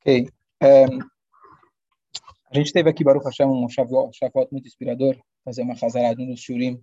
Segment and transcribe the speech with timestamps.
[0.00, 0.28] Ok.
[0.60, 4.16] É, a gente teve aqui, Baruch Hashem, um Shavuot,
[4.52, 6.82] muito inspirador, fazer uma fazarada no Shurim.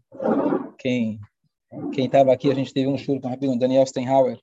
[0.77, 1.19] Quem
[1.93, 4.37] quem estava aqui, a gente teve um shur com o Rabino Daniel Steinhauer,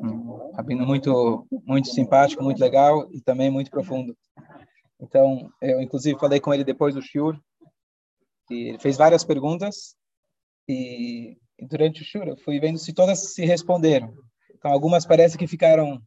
[0.00, 4.16] um rabino muito, muito simpático, muito legal e também muito profundo.
[5.00, 7.40] Então, eu inclusive falei com ele depois do shur,
[8.50, 9.96] e ele fez várias perguntas
[10.68, 14.14] e durante o shur eu fui vendo se todas se responderam.
[14.54, 16.00] Então, algumas parece que ficaram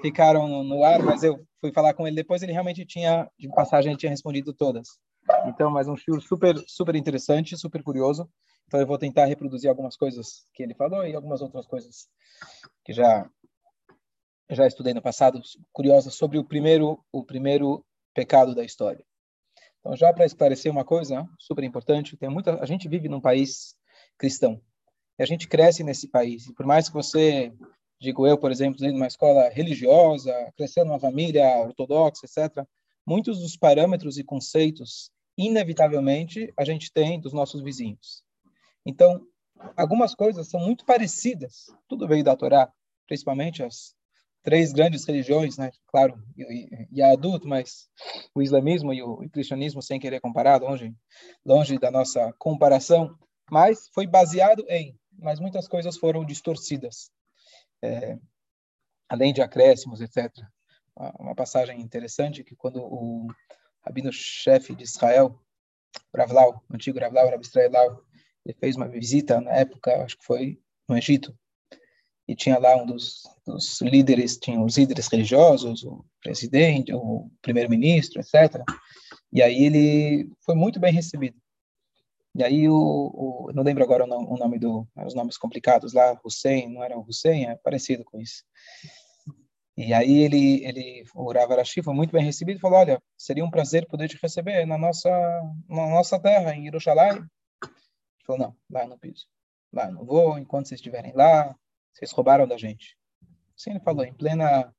[0.00, 3.96] ficaram no ar, mas eu fui falar com ele depois, ele realmente tinha, de passagem,
[3.96, 4.88] tinha respondido todas.
[5.46, 8.28] Então, mais um show super, super interessante, super curioso.
[8.66, 12.08] Então, eu vou tentar reproduzir algumas coisas que ele falou e algumas outras coisas
[12.84, 13.28] que já
[14.50, 15.40] já estudei no passado,
[15.72, 19.04] curiosas sobre o primeiro o primeiro pecado da história.
[19.80, 23.76] Então, já para esclarecer uma coisa super importante, tem muita a gente vive num país
[24.18, 24.60] cristão.
[25.18, 26.46] E a gente cresce nesse país.
[26.46, 27.52] E por mais que você
[28.02, 32.66] digo eu, por exemplo, em uma escola religiosa, crescendo numa família ortodoxa, etc.,
[33.06, 38.24] muitos dos parâmetros e conceitos, inevitavelmente, a gente tem dos nossos vizinhos.
[38.84, 39.24] Então,
[39.76, 41.66] algumas coisas são muito parecidas.
[41.88, 42.72] Tudo veio da Torá,
[43.06, 43.94] principalmente as
[44.42, 45.70] três grandes religiões, né?
[45.86, 47.88] Claro, e, a adulto, mas
[48.34, 50.92] o islamismo e o cristianismo, sem querer comparar, longe,
[51.46, 53.16] longe da nossa comparação,
[53.48, 57.10] mas foi baseado em, mas muitas coisas foram distorcidas
[57.82, 58.18] é,
[59.08, 60.30] além de acréscimos, etc.
[61.18, 63.26] Uma passagem interessante que quando o
[63.84, 65.38] rabino-chefe de Israel,
[66.14, 68.02] Ravlau, o antigo Ravlau, Rav Israelau,
[68.44, 71.36] ele fez uma visita na época, acho que foi no Egito,
[72.26, 78.20] e tinha lá um dos, dos líderes, tinha os líderes religiosos, o presidente, o primeiro-ministro,
[78.20, 78.62] etc.
[79.32, 81.36] E aí ele foi muito bem recebido.
[82.34, 86.72] E aí, o, o não lembro agora o, nome do, os nomes complicados lá, Hussein,
[86.72, 88.42] não era o Hussein, é parecido com isso.
[89.76, 93.50] E aí ele, ele o Rav Arashi foi muito bem recebido falou, olha, seria um
[93.50, 95.10] prazer poder te receber na nossa,
[95.68, 97.12] na nossa terra, em Jerusalém.
[97.12, 99.26] Ele falou, não, lá não piso.
[99.72, 101.54] Lá não vou, enquanto vocês estiverem lá,
[101.92, 102.96] vocês roubaram da gente.
[103.58, 104.74] Assim ele falou, em plena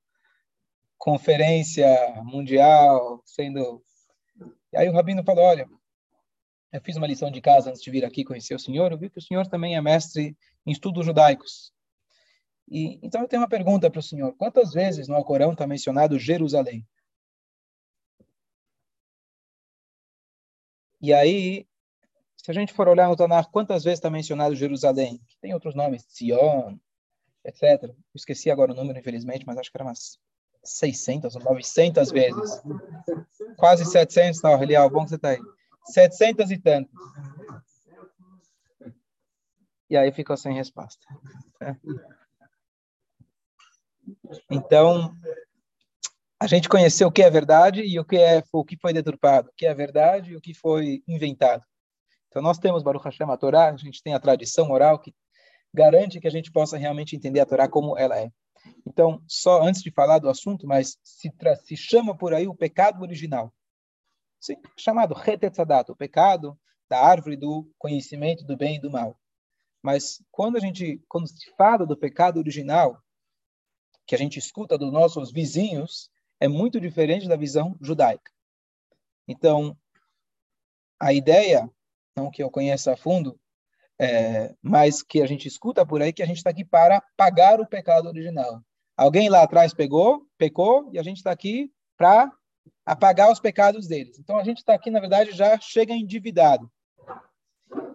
[0.98, 1.88] conferência
[2.24, 3.84] mundial, sendo...
[4.72, 5.68] E aí o Rabino falou, olha,
[6.74, 8.92] eu fiz uma lição de casa antes de vir aqui conhecer o senhor.
[8.92, 10.36] Eu vi que o senhor também é mestre
[10.66, 11.72] em estudos judaicos.
[12.68, 14.34] E, então eu tenho uma pergunta para o senhor.
[14.36, 16.84] Quantas vezes no Alcorão está mencionado Jerusalém?
[21.00, 21.68] E aí,
[22.38, 25.22] se a gente for olhar no Tanar, quantas vezes está mencionado Jerusalém?
[25.40, 26.76] Tem outros nomes, Sion,
[27.46, 27.84] etc.
[27.84, 30.18] Eu esqueci agora o número, infelizmente, mas acho que era umas
[30.64, 32.64] 600 ou 900 vezes.
[33.58, 35.40] Quase 700, não, Relial, bom que você está aí.
[35.86, 36.94] 700 e tantos.
[39.90, 41.06] E aí ficou sem resposta.
[44.50, 45.16] Então,
[46.40, 49.50] a gente conheceu o que é verdade e o que é o que foi deturpado,
[49.50, 51.64] o que é verdade e o que foi inventado.
[52.28, 55.14] Então, nós temos Baruch Hashem a Torá, a gente tem a tradição oral que
[55.74, 58.32] garante que a gente possa realmente entender a Torá como ela é.
[58.86, 61.32] Então, só antes de falar do assunto, mas se,
[61.64, 63.54] se chama por aí o pecado original.
[64.78, 66.58] Chamado Retetzadat, o pecado
[66.90, 69.18] da árvore do conhecimento do bem e do mal.
[69.82, 73.02] Mas quando a gente, quando se fala do pecado original,
[74.06, 76.10] que a gente escuta dos nossos vizinhos,
[76.40, 78.32] é muito diferente da visão judaica.
[79.28, 79.78] Então,
[81.00, 81.70] a ideia,
[82.16, 83.40] não que eu conheça a fundo,
[84.00, 87.60] é, mas que a gente escuta por aí, que a gente está aqui para pagar
[87.60, 88.62] o pecado original.
[88.96, 92.32] Alguém lá atrás pegou, pecou, e a gente está aqui para
[92.86, 94.20] apagar os pecados deles.
[94.20, 96.72] Então a gente está aqui, na verdade, já chega endividado.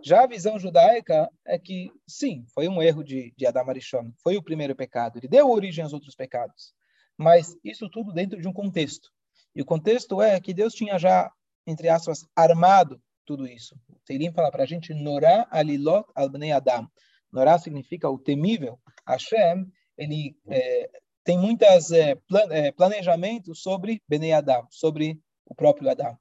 [0.03, 4.37] Já a visão judaica é que, sim, foi um erro de, de Adam Arishon, foi
[4.37, 6.73] o primeiro pecado, ele deu origem aos outros pecados.
[7.17, 9.11] Mas isso tudo dentro de um contexto.
[9.55, 11.31] E o contexto é que Deus tinha já,
[11.67, 13.77] entre aspas, armado tudo isso.
[14.07, 16.89] Teirim fala para a gente, Norá alilot al bnei Adam.
[17.33, 18.79] Norá significa o temível.
[19.07, 19.67] Hashem,
[19.97, 20.89] ele é,
[21.29, 26.17] tem muitas é, plan, é, planejamentos sobre Bnei Adam, sobre o próprio Adam.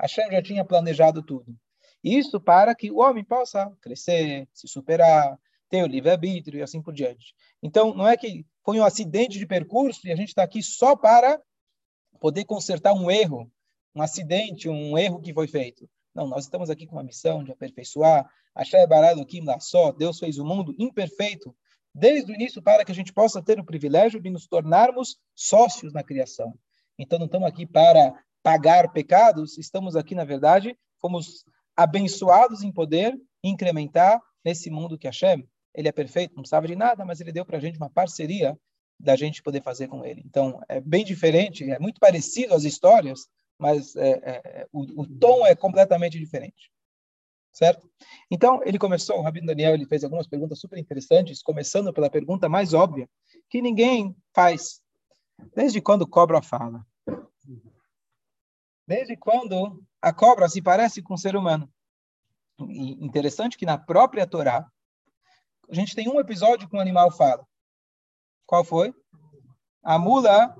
[0.00, 1.56] Hashem já tinha planejado tudo.
[2.02, 5.38] Isso para que o homem possa crescer, se superar,
[5.68, 7.36] ter o livre-arbítrio e assim por diante.
[7.62, 10.96] Então, não é que foi um acidente de percurso e a gente está aqui só
[10.96, 11.40] para
[12.18, 13.48] poder consertar um erro,
[13.94, 15.88] um acidente, um erro que foi feito.
[16.12, 18.28] Não, nós estamos aqui com uma missão de aperfeiçoar.
[18.56, 21.54] Hashem Barado Kim só, Deus fez o mundo imperfeito
[21.98, 25.92] desde o início para que a gente possa ter o privilégio de nos tornarmos sócios
[25.92, 26.54] na criação.
[26.98, 31.44] Então, não estamos aqui para pagar pecados, estamos aqui, na verdade, fomos
[31.76, 37.04] abençoados em poder incrementar, nesse mundo que Hashem, ele é perfeito, não precisava de nada,
[37.04, 38.58] mas ele deu para a gente uma parceria
[38.98, 40.22] da gente poder fazer com ele.
[40.24, 43.28] Então, é bem diferente, é muito parecido as histórias,
[43.58, 46.70] mas é, é, o, o, tom é completamente diferente.
[47.52, 47.90] Certo?
[48.30, 52.48] Então, ele começou, o Rabino Daniel, ele fez algumas perguntas super interessantes, começando pela pergunta
[52.48, 53.08] mais óbvia,
[53.48, 54.80] que ninguém faz.
[55.54, 56.84] Desde quando cobra fala?
[58.86, 61.70] Desde quando a cobra se parece com o ser humano?
[62.68, 64.66] E interessante que na própria Torá,
[65.68, 67.46] a gente tem um episódio que um animal fala.
[68.46, 68.94] Qual foi?
[69.82, 70.56] A mula,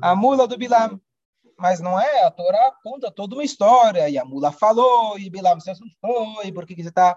[0.00, 1.00] a mula do Bilam.
[1.62, 5.60] Mas não é, a Torá conta toda uma história, e a mula falou, e Bilam
[5.60, 7.16] se assustou, e por que, que você está...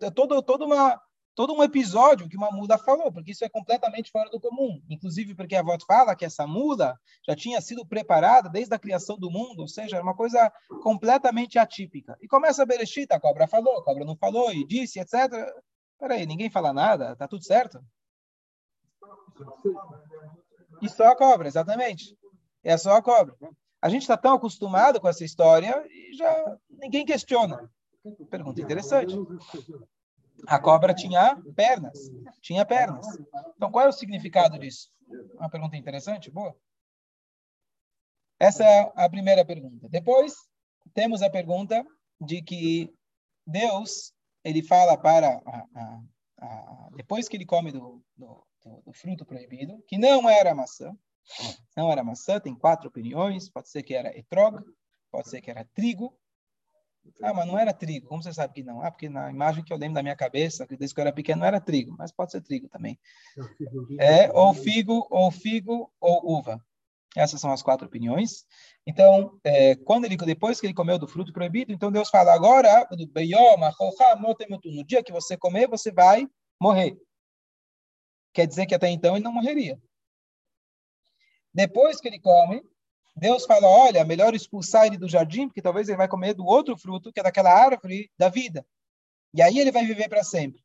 [0.00, 0.96] É todo, todo, uma,
[1.34, 4.80] todo um episódio que uma mula falou, porque isso é completamente fora do comum.
[4.88, 6.96] Inclusive porque a voz fala que essa mula
[7.26, 10.52] já tinha sido preparada desde a criação do mundo, ou seja, era uma coisa
[10.84, 12.16] completamente atípica.
[12.22, 15.32] E começa a Bereshit, a cobra falou, a cobra não falou, e disse, etc.
[15.98, 17.84] Peraí, ninguém fala nada, tá tudo certo?
[20.80, 22.16] E só a cobra, exatamente.
[22.62, 23.34] É só a cobra.
[23.82, 27.70] A gente está tão acostumado com essa história e já ninguém questiona.
[28.30, 29.14] Pergunta interessante.
[30.46, 32.10] A cobra tinha pernas.
[32.40, 33.06] Tinha pernas.
[33.56, 34.90] Então, qual é o significado disso?
[35.34, 36.54] Uma pergunta interessante, boa.
[38.38, 39.88] Essa é a primeira pergunta.
[39.88, 40.34] Depois,
[40.94, 41.84] temos a pergunta
[42.20, 42.92] de que
[43.46, 46.00] Deus, ele fala para, a, a,
[46.38, 50.96] a, depois que ele come do, do, do, do fruto proibido, que não era maçã,
[51.76, 54.62] não era maçã, tem quatro opiniões, pode ser que era etrog,
[55.10, 56.16] pode ser que era trigo.
[57.22, 58.82] Ah, mas não era trigo, como você sabe que não?
[58.82, 61.40] Ah, porque na imagem que eu lembro da minha cabeça, desde que eu era pequeno,
[61.40, 62.98] não era trigo, mas pode ser trigo também.
[63.98, 66.62] É, ou figo, ou figo, ou uva.
[67.16, 68.44] Essas são as quatro opiniões.
[68.86, 72.86] Então, é, quando ele, depois que ele comeu do fruto proibido, então Deus fala agora,
[72.90, 76.28] no dia que você comer, você vai
[76.60, 76.96] morrer.
[78.32, 79.80] Quer dizer que até então ele não morreria.
[81.52, 82.62] Depois que ele come,
[83.16, 86.76] Deus fala: olha, melhor expulsar ele do jardim, porque talvez ele vai comer do outro
[86.76, 88.64] fruto, que é daquela árvore da vida.
[89.34, 90.62] E aí ele vai viver para sempre.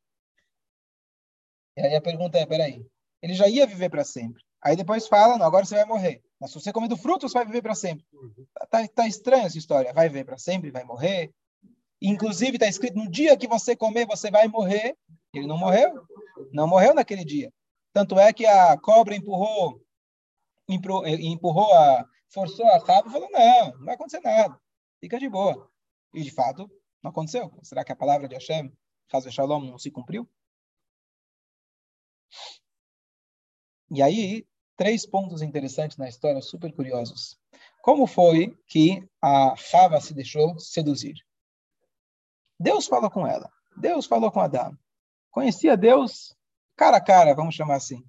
[1.76, 2.84] E aí a pergunta é: peraí,
[3.22, 4.42] ele já ia viver para sempre.
[4.62, 6.22] Aí depois fala: não, agora você vai morrer.
[6.40, 8.04] Mas se você comer do fruto, você vai viver para sempre.
[8.70, 9.92] Tá, tá, estranha essa história.
[9.92, 11.30] Vai viver para sempre, vai morrer.
[12.00, 14.96] Inclusive está escrito: no dia que você comer, você vai morrer.
[15.32, 16.06] Ele não morreu.
[16.52, 17.52] Não morreu naquele dia.
[17.92, 19.80] Tanto é que a cobra empurrou
[20.68, 24.58] empurrou a, forçou a Rava e falou, não, não vai acontecer nada,
[25.00, 25.70] fica de boa.
[26.12, 26.70] E de fato,
[27.02, 27.52] não aconteceu.
[27.62, 28.72] Será que a palavra de Hashem,
[29.12, 30.28] Hazel Shalom, não se cumpriu?
[33.90, 34.46] E aí,
[34.76, 37.38] três pontos interessantes na história, super curiosos.
[37.82, 41.14] Como foi que a Rava se deixou seduzir?
[42.58, 43.52] Deus falou com ela.
[43.76, 44.76] Deus falou com Adão.
[45.30, 46.34] Conhecia Deus
[46.76, 48.04] cara a cara, vamos chamar assim.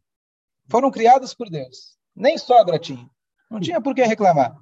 [0.70, 1.97] Foram criados por Deus.
[2.18, 3.08] Nem sogra tinha.
[3.50, 4.60] Não tinha por que reclamar.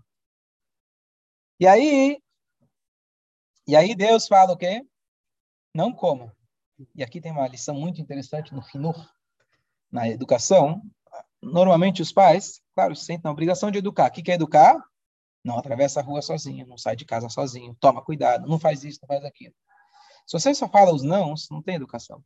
[1.57, 2.22] E aí,
[3.66, 4.86] e aí Deus fala o quê?
[5.74, 6.36] Não coma.
[6.94, 8.96] E aqui tem uma lição muito interessante no Finur,
[9.90, 10.81] na educação.
[11.42, 14.10] Normalmente os pais, claro, sentem a obrigação de educar.
[14.10, 14.84] O que é educar?
[15.42, 19.00] Não atravessa a rua sozinho, não sai de casa sozinho, toma cuidado, não faz isso,
[19.02, 19.56] não faz aquilo.
[20.28, 22.22] Se você só fala os nãos, não tem educação.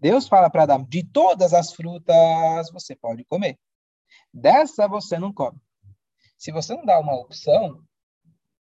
[0.00, 3.58] Deus fala para Adão, de todas as frutas você pode comer.
[4.34, 5.60] Dessa você não come.
[6.36, 7.80] Se você não dá uma opção,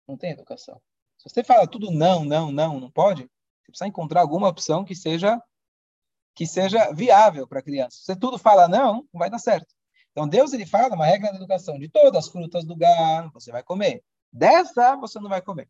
[0.08, 0.82] não tem educação.
[1.18, 4.96] Se você fala tudo não, não, não, não pode, você precisa encontrar alguma opção que
[4.96, 5.42] seja
[6.34, 7.98] que seja viável para a criança.
[7.98, 9.76] Se você tudo fala não, não vai dar certo.
[10.12, 13.52] Então Deus ele fala uma regra da educação de todas as frutas do gar você
[13.52, 14.04] vai comer.
[14.32, 15.68] Dessa você não vai comer.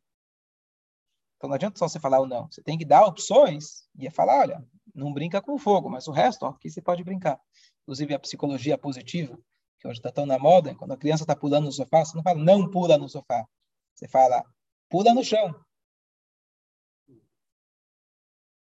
[1.38, 2.52] Então não adianta só você falar o não.
[2.52, 6.12] Você tem que dar opções e é falar, olha, não brinca com fogo, mas o
[6.12, 7.40] resto, ó, aqui você pode brincar.
[7.84, 9.40] Inclusive a psicologia positiva,
[9.80, 12.24] que hoje está tão na moda, quando a criança está pulando no sofá, você não
[12.24, 13.46] fala não pula no sofá.
[13.94, 14.44] Você fala
[14.90, 15.54] pula no chão.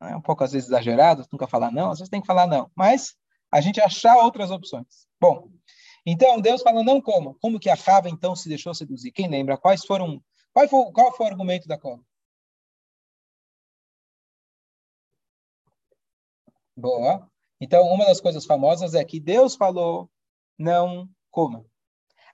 [0.00, 2.70] É um pouco às vezes exagerado, nunca falar não, às vezes tem que falar não.
[2.74, 3.16] Mas
[3.50, 5.06] a gente achar outras opções.
[5.20, 5.48] Bom,
[6.04, 7.34] então Deus fala não coma.
[7.40, 9.12] Como que a Rava então se deixou seduzir?
[9.12, 9.56] Quem lembra?
[9.56, 10.22] Quais foram?
[10.52, 12.04] Qual foi, qual foi o argumento da cobra?
[16.76, 17.30] Boa.
[17.60, 20.10] Então, uma das coisas famosas é que Deus falou
[20.58, 21.64] não coma.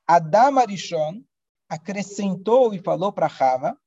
[0.07, 1.23] Adam Arishon
[1.69, 3.79] acrescentou e falou para Rava,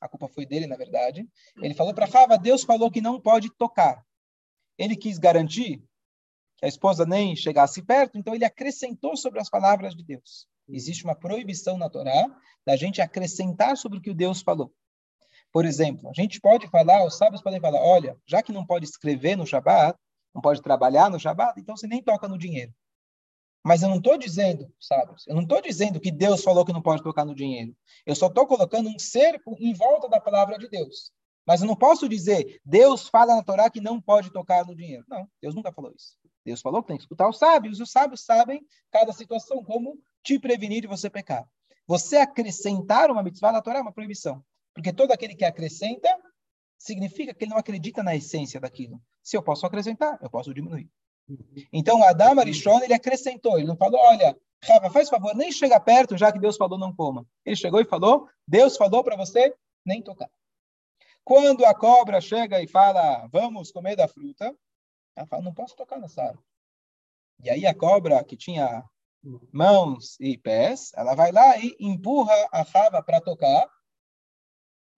[0.00, 1.28] a culpa foi dele, na verdade,
[1.62, 4.04] ele falou para Rava, Deus falou que não pode tocar.
[4.78, 5.82] Ele quis garantir
[6.56, 10.46] que a esposa nem chegasse perto, então ele acrescentou sobre as palavras de Deus.
[10.68, 12.26] Existe uma proibição na Torá
[12.64, 14.72] da gente acrescentar sobre o que Deus falou.
[15.52, 18.84] Por exemplo, a gente pode falar, os sábios podem falar, olha, já que não pode
[18.84, 19.98] escrever no Shabat,
[20.34, 22.72] não pode trabalhar no Shabat, então você nem toca no dinheiro.
[23.64, 26.80] Mas eu não estou dizendo, sábios, eu não estou dizendo que Deus falou que não
[26.80, 27.76] pode tocar no dinheiro.
[28.06, 31.12] Eu só estou colocando um cerco em volta da palavra de Deus.
[31.46, 35.04] Mas eu não posso dizer, Deus fala na Torá que não pode tocar no dinheiro.
[35.08, 36.16] Não, Deus nunca falou isso.
[36.44, 39.98] Deus falou que tem que escutar os sábios, e os sábios sabem cada situação, como
[40.22, 41.46] te prevenir de você pecar.
[41.86, 44.42] Você acrescentar uma mitzvah na Torá é uma proibição.
[44.72, 46.08] Porque todo aquele que acrescenta
[46.78, 49.02] significa que ele não acredita na essência daquilo.
[49.22, 50.88] Se eu posso acrescentar, eu posso diminuir.
[51.72, 56.16] Então, Adam Arishon, ele acrescentou, ele não falou, olha, Rafa, faz favor, nem chega perto,
[56.16, 57.26] já que Deus falou não coma.
[57.44, 60.30] Ele chegou e falou, Deus falou para você nem tocar.
[61.24, 64.54] Quando a cobra chega e fala, vamos comer da fruta,
[65.16, 66.44] ela fala, não posso tocar nessa árvore.
[67.42, 68.84] E aí a cobra, que tinha
[69.52, 73.68] mãos e pés, ela vai lá e empurra a Rava para tocar.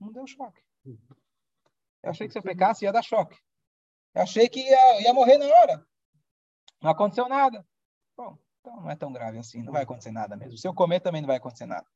[0.01, 0.61] Não deu choque.
[0.85, 3.39] Eu achei que se eu pecasse ia dar choque.
[4.15, 5.87] Eu achei que ia, ia morrer na hora.
[6.83, 7.65] Não aconteceu nada.
[8.17, 10.59] Bom, então não é tão grave assim, não vai acontecer nada mesmo.
[10.59, 11.87] Se eu comer também não vai acontecer nada.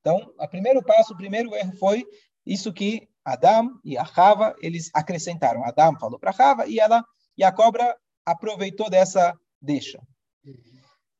[0.00, 2.06] Então, o primeiro passo, o primeiro erro foi
[2.46, 5.64] isso que Adam e a Rava, eles acrescentaram.
[5.64, 7.04] Adam falou para Rava e ela
[7.36, 10.00] e a cobra aproveitou dessa deixa.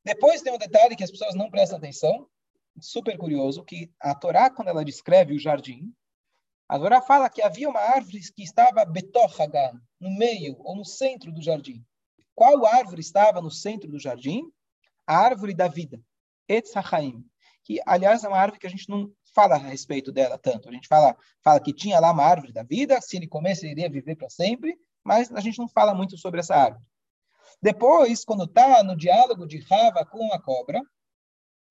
[0.03, 2.27] Depois tem um detalhe que as pessoas não prestam atenção,
[2.79, 5.93] super curioso, que a Torá, quando ela descreve o jardim,
[6.67, 11.31] a Torá fala que havia uma árvore que estava betochagan, no meio ou no centro
[11.31, 11.83] do jardim.
[12.39, 14.49] Qual árvore estava no centro do jardim?
[15.05, 16.01] A árvore da vida,
[16.47, 17.21] Etz HaChaim,
[17.65, 20.69] que, aliás, é uma árvore que a gente não fala a respeito dela tanto.
[20.69, 23.73] A gente fala, fala que tinha lá uma árvore da vida, se ele comesse, ele
[23.73, 26.85] iria viver para sempre, mas a gente não fala muito sobre essa árvore.
[27.61, 30.81] Depois, quando está no diálogo de Rava com a cobra,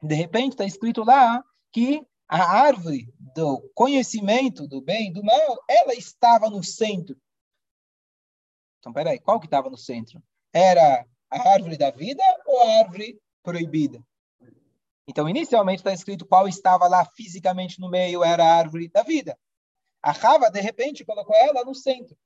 [0.03, 5.65] de repente está escrito lá que a árvore do conhecimento do bem e do mal,
[5.67, 7.19] ela estava no centro.
[8.81, 10.23] Então, peraí, qual que estava no centro?
[10.52, 14.02] Era a árvore da vida ou a árvore proibida?
[15.07, 19.38] Então, inicialmente está escrito qual estava lá fisicamente no meio era a árvore da vida.
[20.02, 22.17] A Rava, de repente, colocou ela no centro.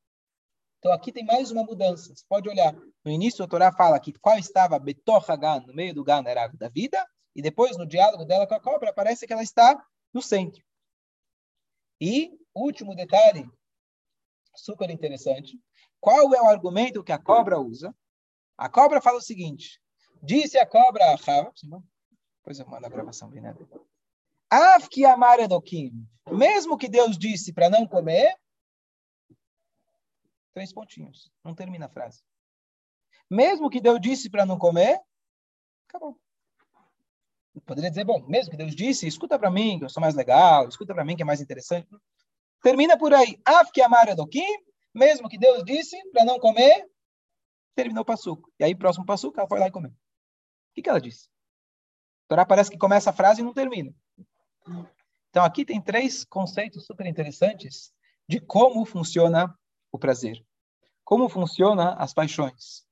[0.78, 2.12] Então, aqui tem mais uma mudança.
[2.12, 2.74] Você pode olhar.
[3.04, 6.42] No início, a Torá fala que qual estava Betochagan, no meio do Gan, era a
[6.42, 7.06] árvore da vida.
[7.36, 9.80] E depois, no diálogo dela com a cobra, parece que ela está
[10.12, 10.62] no centro.
[12.00, 13.48] E, último detalhe,
[14.56, 15.56] super interessante.
[16.00, 17.94] Qual é o argumento que a cobra usa?
[18.62, 19.82] A cobra fala o seguinte:
[20.22, 21.52] disse a cobra a Chava,
[22.36, 23.56] depois eu mando a gravação bem, né?
[24.48, 28.36] Av que amar Edokim, mesmo que Deus disse para não comer,
[30.54, 32.22] três pontinhos, não termina a frase.
[33.28, 35.00] Mesmo que Deus disse para não comer,
[35.88, 36.16] acabou.
[37.66, 40.68] poderia dizer, bom, mesmo que Deus disse, escuta para mim, que eu sou mais legal,
[40.68, 41.88] escuta para mim, que é mais interessante.
[42.62, 43.40] Termina por aí.
[43.44, 44.56] Av que amar Edokim,
[44.94, 46.91] mesmo que Deus disse para não comer,
[47.74, 48.50] terminou o passuco.
[48.58, 49.90] E aí, próximo passuco, ela foi lá e comeu.
[49.90, 49.94] O
[50.74, 51.28] que, que ela disse?
[52.26, 53.94] A Torá parece que começa a frase e não termina.
[55.30, 57.92] Então, aqui tem três conceitos super interessantes
[58.28, 59.54] de como funciona
[59.90, 60.44] o prazer.
[61.04, 62.86] Como funciona as paixões.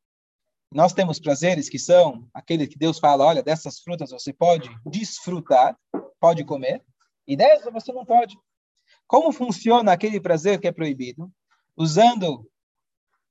[0.73, 5.77] Nós temos prazeres que são aqueles que Deus fala, olha, dessas frutas você pode desfrutar,
[6.21, 6.85] pode comer,
[7.27, 8.37] e dessas você não pode.
[9.07, 11.31] Como funciona aquele prazer que é proibido?
[11.77, 12.50] Usando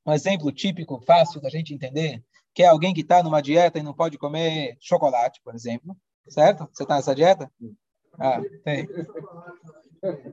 [0.05, 3.83] um exemplo típico, fácil da gente entender, que é alguém que está numa dieta e
[3.83, 5.95] não pode comer chocolate, por exemplo,
[6.27, 6.67] certo?
[6.71, 7.51] Você está nessa dieta?
[8.19, 8.87] Ah, tem.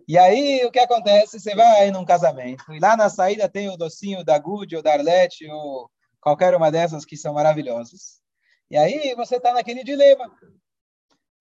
[0.08, 1.40] E aí, o que acontece?
[1.40, 4.92] Você vai num casamento, e lá na saída tem o docinho da Good ou da
[4.92, 8.20] Arlete, ou qualquer uma dessas que são maravilhosas.
[8.70, 10.30] E aí, você está naquele dilema.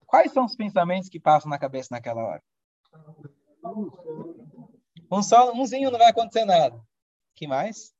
[0.05, 2.43] Quais são os pensamentos que passam na cabeça naquela hora?
[5.11, 6.79] Um só, umzinho não vai acontecer nada.
[7.35, 7.94] que mais?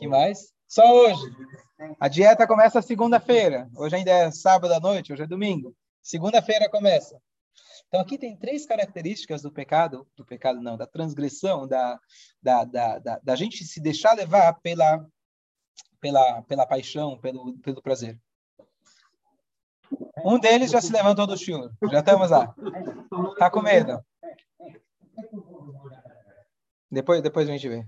[0.00, 0.54] Que mais?
[0.66, 1.22] Só hoje.
[2.00, 3.68] A dieta começa segunda-feira.
[3.76, 5.76] Hoje ainda é sábado à noite, hoje é domingo.
[6.02, 7.20] Segunda-feira começa.
[7.86, 12.00] Então aqui tem três características do pecado, do pecado não, da transgressão, da,
[12.42, 15.04] da, da, da, da gente se deixar levar pela,
[16.00, 18.18] pela, pela paixão, pelo, pelo prazer.
[20.24, 21.70] Um deles já se levantou do chão.
[21.90, 22.54] Já estamos lá.
[23.38, 24.02] Tá com medo?
[26.90, 27.86] Depois, depois a gente vê.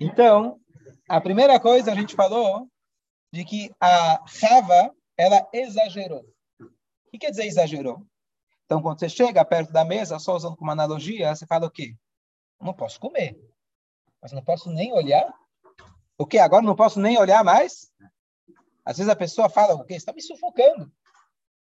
[0.00, 0.60] Então,
[1.08, 2.68] a primeira coisa a gente falou
[3.32, 6.24] de que a Rava, ela exagerou.
[6.60, 8.06] O que quer dizer exagerou?
[8.64, 11.96] Então, quando você chega perto da mesa, só usando como analogia, você fala o quê?
[12.60, 13.36] Não posso comer.
[14.20, 15.32] Mas não posso nem olhar?
[16.18, 16.38] O quê?
[16.38, 17.90] Agora não posso nem olhar mais?
[18.84, 19.94] Às vezes a pessoa fala, o quê?
[19.94, 20.92] Você está me sufocando.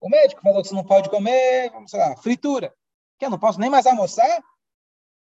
[0.01, 2.73] O médico falou que você não pode comer, vamos lá, fritura.
[3.17, 4.43] Que eu não posso nem mais almoçar?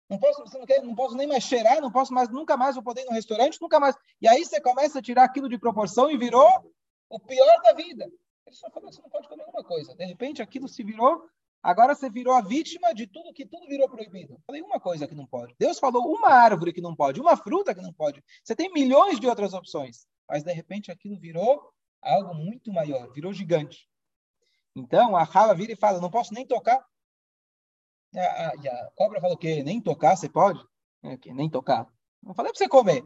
[0.09, 2.75] Não posso, você não, quer, não posso nem mais cheirar, não posso mais, nunca mais
[2.75, 3.95] vou poder ir no restaurante, nunca mais.
[4.21, 6.73] E aí você começa a tirar aquilo de proporção e virou
[7.09, 8.09] o pior da vida.
[8.45, 9.93] Ele só falou que você não pode comer uma coisa.
[9.95, 11.27] De repente aquilo se virou,
[11.61, 14.39] agora você virou a vítima de tudo que tudo virou proibido.
[14.45, 15.53] Falei uma coisa que não pode.
[15.59, 18.23] Deus falou uma árvore que não pode, uma fruta que não pode.
[18.41, 21.69] Você tem milhões de outras opções, mas de repente aquilo virou
[22.01, 23.89] algo muito maior, virou gigante.
[24.73, 26.85] Então a Rava vira e fala: não posso nem tocar.
[28.13, 29.63] E a, e a cobra fala o quê?
[29.63, 30.59] Nem tocar você pode?
[31.03, 31.87] É, que nem tocar.
[32.23, 33.03] Não falei para você comer.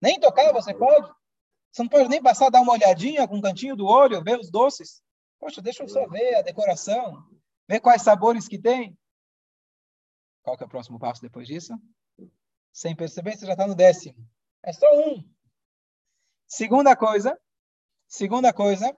[0.00, 1.12] Nem tocar você pode?
[1.72, 4.38] Você não pode nem passar, dar uma olhadinha com o um cantinho do olho, ver
[4.38, 5.02] os doces.
[5.40, 7.28] Poxa, deixa eu só ver a decoração,
[7.68, 8.96] ver quais sabores que tem.
[10.42, 11.74] Qual que é o próximo passo depois disso?
[12.72, 14.28] Sem perceber, você já está no décimo.
[14.62, 15.22] É só um.
[16.46, 17.38] Segunda coisa,
[18.06, 18.96] segunda coisa,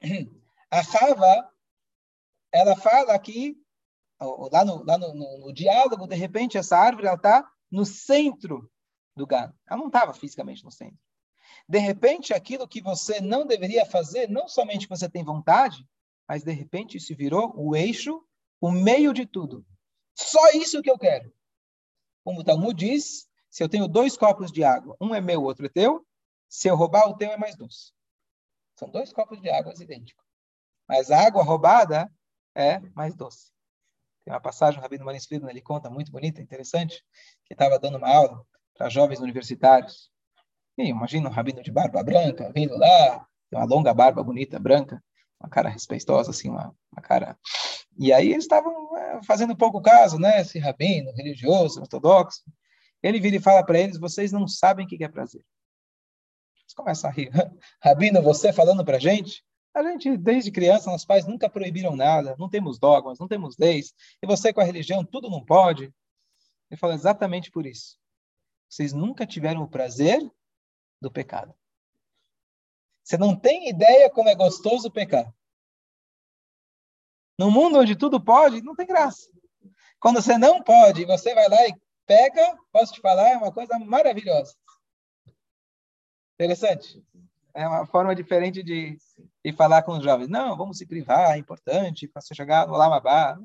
[0.70, 1.52] a Rava,
[2.52, 3.56] ela fala que,
[4.22, 8.70] lá no, lá no, no, no diálogo, de repente, essa árvore está no centro
[9.16, 9.54] do gado.
[9.68, 10.98] Ela não estava fisicamente no centro.
[11.68, 15.86] De repente, aquilo que você não deveria fazer, não somente você tem vontade,
[16.28, 18.24] mas de repente isso virou o eixo,
[18.60, 19.66] o meio de tudo.
[20.14, 21.32] Só isso que eu quero.
[22.24, 25.66] Como o Talmud diz, se eu tenho dois copos de água, um é meu, outro
[25.66, 26.06] é teu,
[26.48, 27.92] se eu roubar o teu é mais doce.
[28.78, 30.24] São dois copos de água idênticos.
[30.88, 32.10] Mas a água roubada
[32.54, 33.52] é mais doce.
[34.24, 37.02] Tem uma passagem, o Rabino Maris Friedman, ele conta, muito bonita, interessante,
[37.44, 40.10] que estava dando uma aula para jovens universitários.
[40.78, 45.02] E imagina um rabino de barba branca, vindo lá, uma longa barba bonita, branca,
[45.40, 47.36] uma cara respeitosa, assim, uma, uma cara...
[47.98, 50.40] E aí eles estavam é, fazendo pouco caso, né?
[50.40, 52.42] Esse rabino religioso, ortodoxo.
[53.02, 55.44] Ele vira e fala para eles, vocês não sabem o que é prazer.
[56.62, 57.30] Eles começam a rir.
[57.82, 59.44] Rabino, você falando para gente?
[59.74, 63.94] A gente, desde criança, nossos pais nunca proibiram nada, não temos dogmas, não temos leis,
[64.22, 65.92] e você com a religião, tudo não pode.
[66.70, 67.98] Ele fala exatamente por isso.
[68.68, 70.20] Vocês nunca tiveram o prazer
[71.00, 71.54] do pecado.
[73.02, 75.32] Você não tem ideia como é gostoso pecar.
[77.38, 79.30] No mundo onde tudo pode, não tem graça.
[79.98, 81.74] Quando você não pode, você vai lá e
[82.06, 84.54] peca, posso te falar, é uma coisa maravilhosa.
[86.34, 87.02] Interessante.
[87.54, 88.96] É uma forma diferente de,
[89.44, 90.28] de falar com os jovens.
[90.28, 93.38] Não, vamos se privar, é importante para você chegar no Lamabá.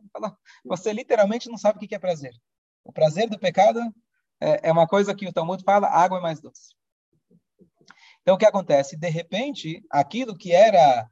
[0.64, 2.34] Você literalmente não sabe o que é prazer.
[2.84, 3.82] O prazer do pecado
[4.40, 6.74] é, é uma coisa que o Talmud fala, água é mais doce.
[8.22, 8.98] Então, o que acontece?
[8.98, 11.10] De repente, aquilo que era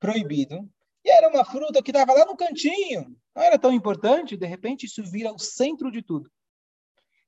[0.00, 0.68] proibido,
[1.04, 4.86] e era uma fruta que estava lá no cantinho, não era tão importante, de repente
[4.86, 6.30] isso vira o centro de tudo.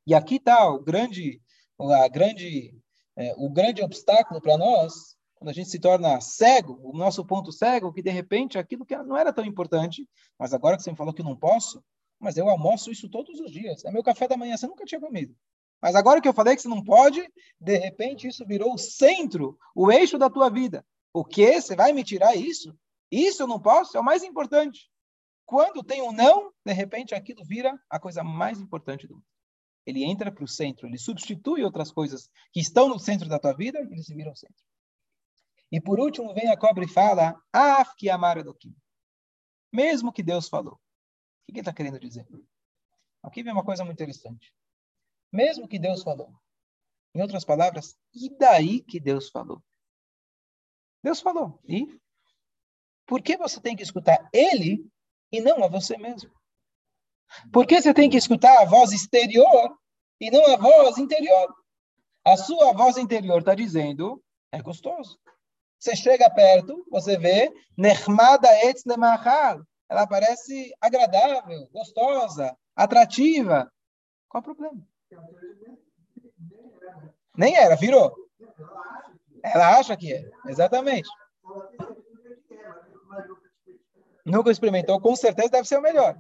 [0.06, 1.40] E aqui está o grande,
[1.78, 2.74] a grande
[3.20, 7.52] é, o grande obstáculo para nós, quando a gente se torna cego, o nosso ponto
[7.52, 10.96] cego, que de repente aquilo que não era tão importante, mas agora que você me
[10.96, 11.84] falou que não posso,
[12.18, 13.84] mas eu almoço isso todos os dias.
[13.84, 15.36] É meu café da manhã, você nunca tinha comido.
[15.82, 17.22] Mas agora que eu falei que você não pode,
[17.60, 20.84] de repente isso virou o centro, o eixo da tua vida.
[21.12, 21.60] O que?
[21.60, 22.74] Você vai me tirar isso?
[23.10, 23.98] Isso eu não posso?
[23.98, 24.90] É o mais importante.
[25.44, 29.24] Quando tem um não, de repente aquilo vira a coisa mais importante do mundo
[29.86, 33.54] ele entra para o centro, ele substitui outras coisas que estão no centro da tua
[33.54, 34.64] vida e eles se viram centro.
[35.72, 38.56] E por último vem a cobra e fala, Af que amara do
[39.72, 40.74] Mesmo que Deus falou.
[40.74, 40.78] O
[41.46, 42.26] que ele está querendo dizer?
[43.22, 44.52] Aqui vem uma coisa muito interessante.
[45.32, 46.34] Mesmo que Deus falou.
[47.14, 49.62] Em outras palavras, e daí que Deus falou?
[51.02, 51.60] Deus falou.
[51.64, 51.98] E
[53.06, 54.88] por que você tem que escutar ele
[55.32, 56.30] e não a você mesmo?
[57.52, 59.76] Por que você tem que escutar a voz exterior
[60.20, 61.54] e não a voz interior?
[62.24, 65.18] A sua voz interior está dizendo, é gostoso.
[65.78, 68.84] Você chega perto, você vê, Nehmada etz.
[69.88, 73.72] Ela parece agradável, gostosa, atrativa.
[74.28, 74.86] Qual o problema?
[77.36, 78.14] Nem era, virou.
[79.42, 81.08] Ela acha que é, exatamente.
[84.24, 86.16] Nunca experimentou, com certeza deve ser o melhor.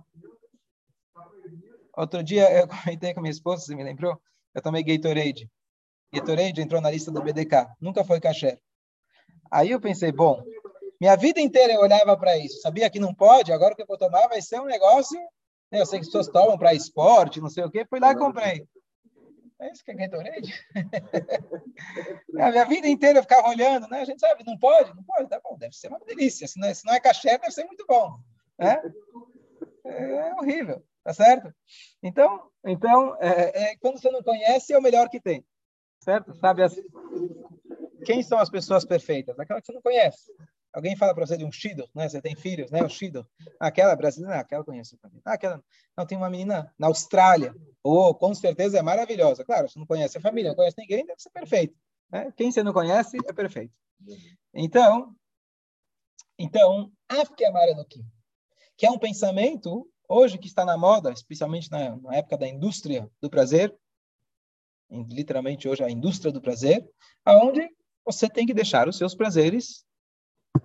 [1.96, 4.20] Outro dia eu comentei com minha esposa, você me lembrou?
[4.54, 5.50] Eu tomei Gatorade.
[6.12, 7.68] Gatorade entrou na lista do BDK.
[7.80, 8.58] Nunca foi cachê.
[9.50, 10.42] Aí eu pensei, bom,
[11.00, 12.60] minha vida inteira eu olhava para isso.
[12.60, 15.18] Sabia que não pode, agora o que eu vou tomar vai ser um negócio.
[15.70, 17.86] Né, eu sei que as pessoas tomam para esporte, não sei o quê.
[17.88, 18.66] Fui lá e comprei.
[19.60, 20.54] É isso que é Gatorade?
[22.38, 24.00] a minha vida inteira eu ficava olhando, né?
[24.00, 24.94] A gente sabe, não pode?
[24.94, 26.48] Não pode, tá bom, deve ser uma delícia.
[26.48, 28.18] Se não é, é cachê, deve ser muito bom.
[28.58, 28.80] Né?
[29.84, 30.82] É horrível.
[31.10, 31.52] Tá certo?
[32.00, 35.44] Então, então é, é, quando você não conhece, é o melhor que tem.
[35.98, 36.32] Certo?
[36.34, 36.72] Sabe as...
[38.06, 39.36] Quem são as pessoas perfeitas?
[39.36, 40.32] Aquelas que você não conhece.
[40.72, 42.08] Alguém fala para você de um Shido, né?
[42.08, 42.80] Você tem filhos, né?
[42.84, 43.28] O Shido.
[43.58, 45.20] Aquela brasileira, ah, aquela conheço também.
[45.24, 45.60] Ah, aquela.
[45.98, 47.56] Não, tem uma menina na Austrália.
[47.82, 49.44] Oh, com certeza é maravilhosa.
[49.44, 51.76] Claro, você não conhece a família, não conhece ninguém, deve ser perfeito.
[52.08, 52.32] Né?
[52.36, 53.74] Quem você não conhece é perfeito.
[54.54, 55.12] Então,
[56.38, 58.04] então, Afkeamarelokim,
[58.76, 63.08] que é um pensamento hoje que está na moda, especialmente na, na época da indústria
[63.20, 63.72] do prazer,
[64.90, 66.84] literalmente hoje a indústria do prazer,
[67.24, 67.68] aonde
[68.04, 69.86] você tem que deixar os seus prazeres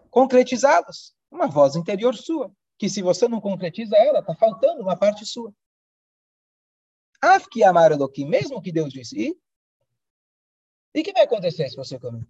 [0.09, 1.13] concretizá-los.
[1.29, 5.53] Uma voz interior sua, que se você não concretiza ela, está faltando uma parte sua.
[7.21, 9.37] Afki amar Elohim, mesmo que Deus disse.
[10.93, 12.25] E o que vai acontecer se você comer?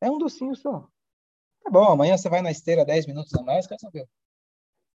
[0.00, 0.88] É um docinho só.
[1.62, 4.08] Tá bom, amanhã você vai na esteira 10 minutos a mais, quer saber?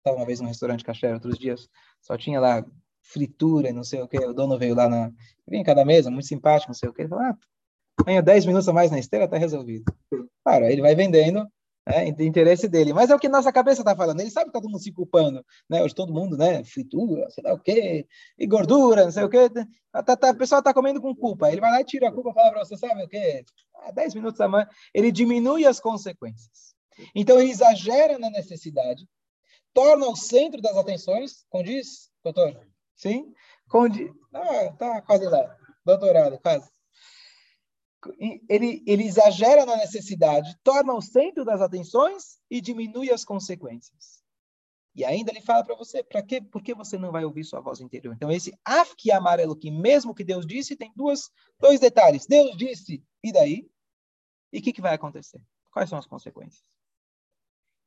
[0.04, 1.66] Estava uma vez num restaurante caché, outros dias,
[2.02, 2.62] só tinha lá
[3.00, 4.18] fritura, não sei o que.
[4.18, 5.10] O dono veio lá na.
[5.48, 7.00] Vinha cada mesa, muito simpático, não sei o que.
[7.00, 7.38] Ele falou: ah,
[8.02, 9.84] amanhã 10 minutos a mais na esteira, tá resolvido.
[10.44, 11.48] Claro, ele vai vendendo
[11.86, 12.92] é, interesse dele.
[12.92, 14.20] Mas é o que nossa cabeça está falando.
[14.20, 15.82] Ele sabe que está todo mundo se culpando, né?
[15.82, 16.62] Hoje todo mundo, né?
[16.64, 18.06] Fritura, sei lá o quê,
[18.38, 19.48] e gordura, não sei o quê.
[19.90, 21.50] Tá, tá, o pessoal está comendo com culpa.
[21.50, 23.42] Ele vai lá e tira a culpa e fala para você, sabe o quê?
[23.76, 24.68] Ah, 10 minutos a mais.
[24.92, 26.74] Ele diminui as consequências.
[27.14, 29.08] Então ele exagera na necessidade,
[29.74, 32.66] torna o centro das atenções, condiz, doutor?
[32.96, 33.34] Sim?
[33.68, 34.10] Condiz.
[34.32, 35.56] Ah, tá quase lá.
[35.84, 36.74] Doutorado, quase
[38.48, 44.22] ele, ele exagera na necessidade, torna o centro das atenções e diminui as consequências.
[44.94, 46.40] E ainda ele fala para você, para quê?
[46.40, 48.14] Por que você não vai ouvir sua voz interior?
[48.14, 52.26] Então esse afki amarelo que mesmo que Deus disse, tem duas, dois detalhes.
[52.26, 53.68] Deus disse, e daí?
[54.52, 55.42] E o que, que vai acontecer?
[55.72, 56.62] Quais são as consequências?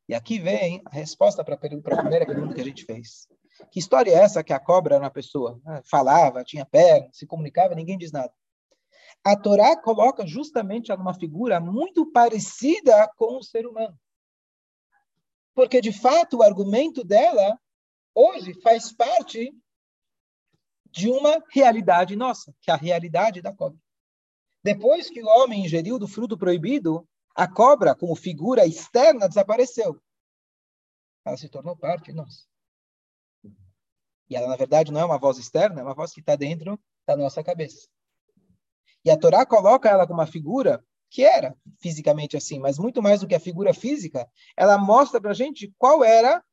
[0.08, 3.28] E aqui vem a resposta para a primeira pergunta que a gente fez.
[3.72, 5.60] Que história é essa que a cobra era uma pessoa?
[5.65, 8.32] Ah, falava, tinha perna, se comunicava, ninguém diz nada
[9.24, 13.98] a Torá coloca justamente alguma figura muito parecida com o ser humano.
[15.54, 17.60] Porque, de fato, o argumento dela
[18.15, 19.54] hoje faz parte
[20.89, 23.78] de uma realidade nossa, que é a realidade da cobra.
[24.63, 30.02] Depois que o homem ingeriu do fruto proibido, a cobra, como figura externa, desapareceu.
[31.23, 32.47] Ela se tornou parte de nós.
[34.28, 36.80] E ela, na verdade, não é uma voz externa, é uma voz que está dentro
[37.06, 37.88] da nossa cabeça.
[39.06, 43.21] E a Torá coloca ela como uma figura que era fisicamente assim, mas muito mais
[43.21, 46.43] do que a figura física, ela mostra para a gente qual era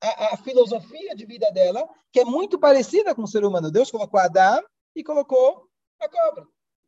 [0.00, 3.70] a, a, filosofia de vida dela, que é muito parecida com o ser humano.
[3.70, 4.64] Deus colocou Adão
[4.96, 5.68] e colocou
[6.00, 6.46] a cobra.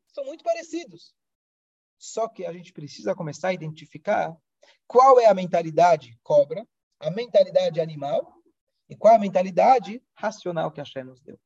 [0.09, 1.14] São muito parecidos.
[1.99, 4.37] Só que a gente precisa começar a identificar
[4.87, 6.67] qual é a mentalidade cobra,
[7.01, 8.35] a mentalidade animal
[8.89, 11.39] e qual é a mentalidade racional que a Shem nos deu.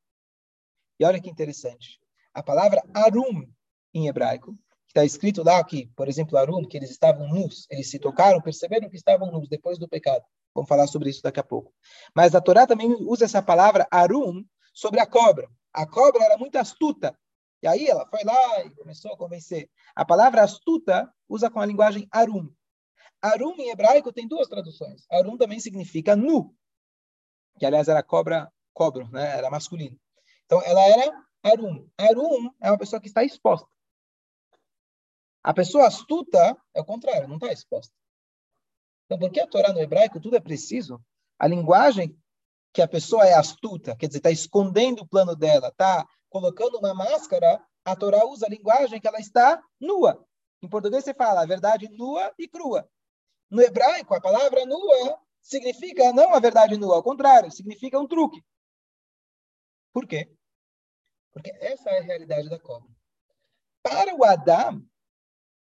[0.98, 1.98] E olha que interessante.
[2.34, 3.50] A palavra arum,
[3.94, 4.52] em hebraico,
[4.86, 8.40] que está escrito lá que, por exemplo, arum, que eles estavam nus, eles se tocaram,
[8.40, 10.24] perceberam que estavam nus depois do pecado.
[10.54, 11.72] Vamos falar sobre isso daqui a pouco.
[12.14, 15.48] Mas a Torá também usa essa palavra arum sobre a cobra.
[15.72, 17.16] A cobra era muito astuta.
[17.62, 19.70] E aí ela foi lá e começou a convencer.
[19.94, 22.50] A palavra astuta usa com a linguagem arum.
[23.20, 25.04] Arum em hebraico tem duas traduções.
[25.10, 26.54] Arum também significa nu,
[27.58, 29.36] que aliás era cobra, cobro, né?
[29.36, 29.98] Era masculino.
[30.46, 31.88] Então ela era Arum.
[31.98, 33.68] Arum é uma pessoa que está exposta.
[35.42, 37.94] A pessoa astuta é o contrário, não está exposta.
[39.06, 41.02] Então, porque a Torá no hebraico tudo é preciso,
[41.38, 42.16] a linguagem
[42.72, 46.94] que a pessoa é astuta, quer dizer, está escondendo o plano dela, está colocando uma
[46.94, 50.26] máscara, a Torá usa a linguagem que ela está nua.
[50.62, 52.88] Em português você fala a verdade nua e crua.
[53.50, 58.42] No hebraico, a palavra nua significa não a verdade nua, ao contrário, significa um truque.
[59.92, 60.32] Por quê?
[61.32, 62.90] Porque essa é a realidade da cobra.
[63.82, 64.86] Para o Adão,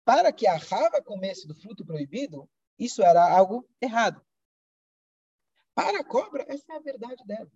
[0.05, 2.49] para que a Rava comesse do fruto proibido,
[2.79, 4.25] isso era algo errado.
[5.75, 7.51] Para a cobra, essa é a verdade dela.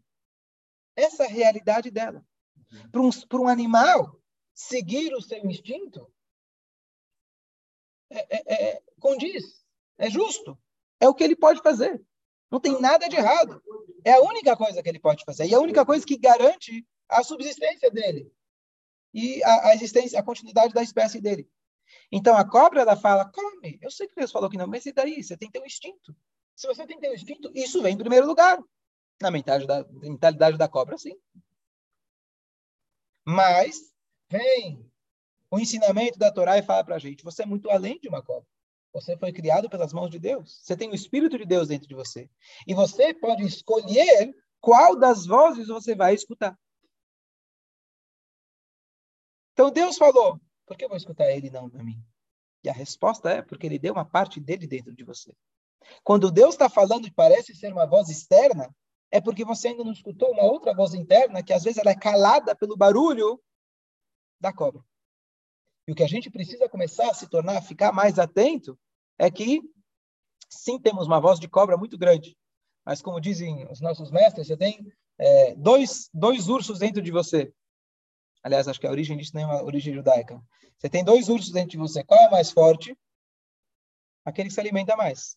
[0.96, 2.24] Essa é a realidade dela.
[2.90, 4.20] Para um, para um animal
[4.54, 6.10] seguir o seu instinto,
[8.10, 9.64] é, é, é, condiz,
[9.98, 10.58] é justo,
[11.00, 12.02] é o que ele pode fazer.
[12.50, 13.62] Não tem nada de errado.
[14.04, 15.46] É a única coisa que ele pode fazer.
[15.46, 18.30] E a única coisa que garante a subsistência dele
[19.12, 21.48] e a, a, existência, a continuidade da espécie dele.
[22.10, 23.78] Então a cobra ela fala, come.
[23.80, 25.22] Eu sei que Deus falou que não, mas e daí?
[25.22, 26.14] Você tem um instinto.
[26.54, 28.58] Se você tem um instinto, isso vem em primeiro lugar.
[29.20, 31.16] Na mentalidade da, mentalidade da cobra, sim.
[33.26, 33.92] Mas
[34.30, 34.88] vem
[35.50, 38.22] o ensinamento da Torá e fala para a gente: você é muito além de uma
[38.22, 38.48] cobra.
[38.92, 40.60] Você foi criado pelas mãos de Deus.
[40.62, 42.30] Você tem o Espírito de Deus dentro de você.
[42.66, 46.58] E você pode escolher qual das vozes você vai escutar.
[49.52, 52.02] Então Deus falou, por que eu vou escutar ele e não a mim?
[52.62, 55.34] E a resposta é porque ele deu uma parte dele dentro de você.
[56.02, 58.74] Quando Deus está falando e parece ser uma voz externa,
[59.10, 61.96] é porque você ainda não escutou uma outra voz interna que às vezes ela é
[61.96, 63.40] calada pelo barulho
[64.40, 64.82] da cobra.
[65.86, 68.78] E o que a gente precisa começar a se tornar, a ficar mais atento,
[69.18, 69.62] é que
[70.48, 72.36] sim temos uma voz de cobra muito grande,
[72.84, 77.52] mas como dizem os nossos mestres, você tem é, dois, dois ursos dentro de você.
[78.42, 80.40] Aliás, acho que a origem disso nem é uma origem judaica.
[80.78, 82.04] Você tem dois ursos dentro de você.
[82.04, 82.96] Qual é mais forte?
[84.24, 85.36] Aquele que se alimenta mais.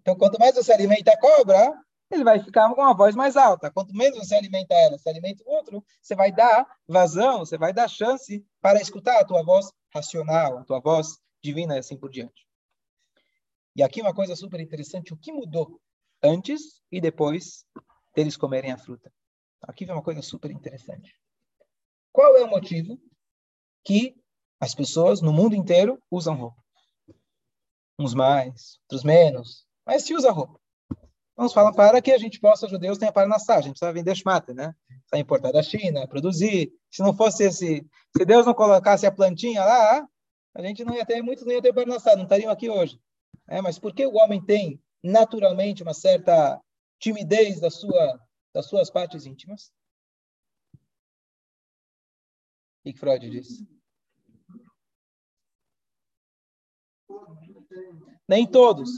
[0.00, 1.72] Então, quanto mais você alimenta a cobra,
[2.14, 3.70] ele vai ficar com uma voz mais alta.
[3.70, 7.72] Quanto menos você alimenta ela, se alimenta o outro, você vai dar vazão, você vai
[7.72, 12.10] dar chance para escutar a tua voz racional, a tua voz divina e assim por
[12.10, 12.46] diante.
[13.76, 15.80] E aqui uma coisa super interessante, o que mudou
[16.22, 17.66] antes e depois
[18.14, 19.12] deles comerem a fruta.
[19.62, 21.14] Aqui vem uma coisa super interessante.
[22.12, 22.98] Qual é o motivo
[23.84, 24.14] que
[24.60, 26.62] as pessoas no mundo inteiro usam roupa?
[27.98, 30.60] Uns mais, outros menos, mas se usa roupa.
[31.36, 33.52] Vamos falar para que a gente possa, os judeus, tenha para nascer.
[33.52, 34.74] A gente precisa vender shmata, né?
[34.86, 36.72] Precisa importar da China, produzir.
[36.90, 37.84] Se não fosse esse,
[38.16, 40.08] se Deus não colocasse a plantinha lá,
[40.54, 43.00] a gente não ia ter, muitos não ia ter para nascer, não estariam aqui hoje.
[43.48, 46.60] É, mas por que o homem tem naturalmente uma certa
[47.00, 48.20] timidez da sua,
[48.54, 49.72] das suas partes íntimas?
[52.78, 53.66] O que Freud disse?
[58.28, 58.90] Nem todos.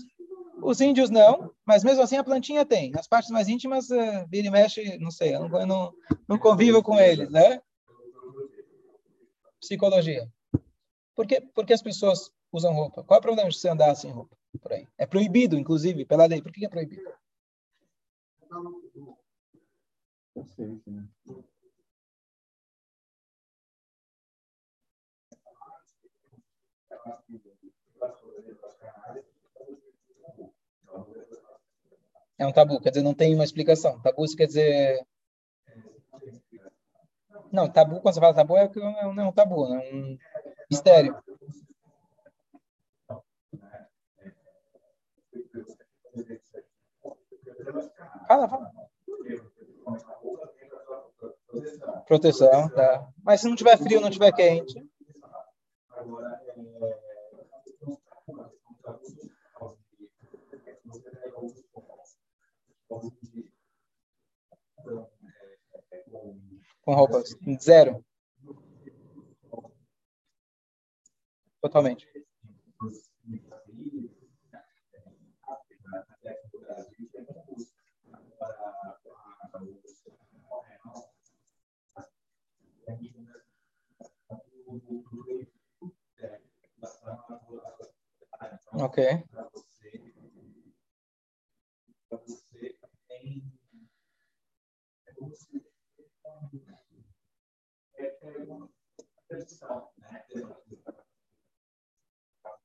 [0.67, 2.91] Os índios não, mas mesmo assim a plantinha tem.
[2.97, 5.95] As partes mais íntimas, uh, vira e mexe, não sei, eu não, eu não,
[6.27, 7.63] não convivo com eles, né?
[9.61, 10.29] Psicologia.
[11.15, 13.05] Por que, por que as pessoas usam roupa?
[13.05, 14.37] Qual é o problema de você andar sem roupa?
[14.61, 14.89] Por aí.
[14.99, 16.43] É proibido, inclusive, pela lei.
[16.43, 17.13] Por que é proibido?
[32.39, 34.01] É um tabu, quer dizer, não tem uma explicação.
[34.01, 35.07] Tabu isso quer dizer.
[37.53, 40.19] Não, tabu, quando você fala tabu, é não é um tabu, é um
[40.71, 41.17] mistério.
[48.29, 48.71] Fala, fala.
[52.07, 53.09] Proteção, tá.
[53.23, 54.85] Mas se não tiver frio, não tiver quente.
[66.83, 68.05] Com roupas zero.
[71.61, 72.07] Totalmente.
[88.73, 88.99] Ok.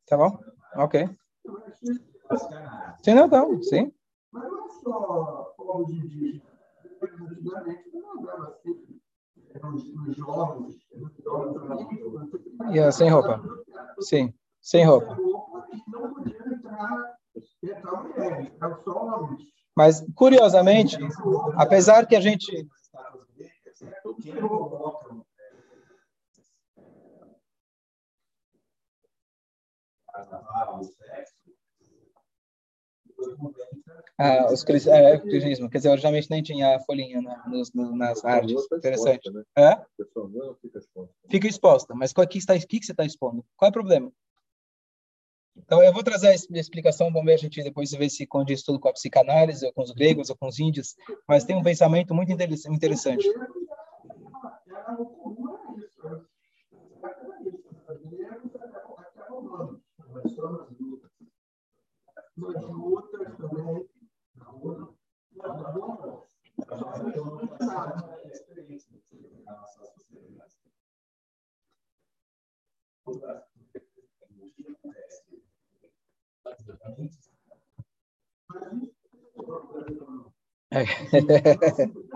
[0.07, 0.37] Tá bom?
[0.75, 1.09] Ok.
[3.03, 3.93] Sim, não, não, sim.
[4.31, 6.51] Mas não só povos indígenas.
[7.01, 9.01] Antigamente não andava assim.
[9.63, 10.75] Nos jogos,
[12.71, 13.41] yeah, sem roupa.
[13.99, 15.17] Sim, sem roupa.
[19.81, 20.95] Mas, curiosamente,
[21.55, 22.67] apesar que a gente.
[34.19, 38.63] Ah, os é, cristianismo, quer dizer, originalmente nem tinha folhinha na, nos, nas artes.
[38.71, 39.31] Interessante.
[39.31, 39.43] Né?
[39.57, 39.81] É?
[41.27, 41.95] Fica exposta.
[41.95, 43.43] Mas qual, que, está, que, que você está expondo?
[43.57, 44.13] Qual é o problema?
[45.55, 48.79] Então, eu vou trazer a explicação, vamos ver a gente depois ver se condiz tudo
[48.79, 50.95] com a psicanálise, ou com os gregos, ou com os índios,
[51.27, 53.27] mas tem um pensamento muito interessante.
[73.23, 73.50] É.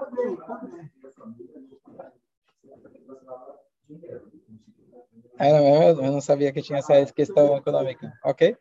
[5.98, 8.12] eu não sabia que tinha essa questão econômica.
[8.24, 8.56] Ok?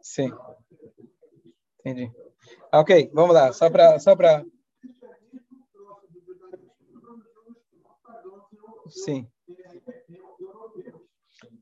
[0.00, 0.32] Sim.
[1.80, 2.10] Entendi.
[2.72, 3.52] Ok, vamos lá.
[3.52, 3.98] Só para.
[3.98, 4.14] Só
[8.88, 9.26] Sim.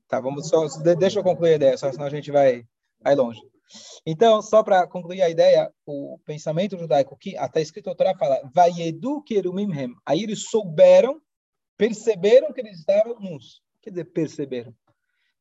[0.08, 0.66] Tá, vamos só,
[0.98, 2.66] deixa eu concluir a ideia, só senão a gente vai,
[3.00, 3.40] vai longe.
[4.06, 9.22] Então, só para concluir a ideia, o pensamento judaico que até escrito a fala, Vayedu
[9.22, 9.94] kerumimhem.
[10.06, 11.20] Aí eles souberam,
[11.76, 13.62] perceberam que eles estavam nus.
[13.82, 14.74] Quer dizer, perceberam.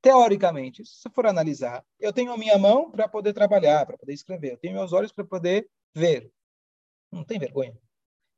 [0.02, 4.14] Teoricamente, se você for analisar, eu tenho a minha mão para poder trabalhar, para poder
[4.14, 6.32] escrever, eu tenho meus olhos para poder ver.
[7.12, 7.78] Não tem vergonha.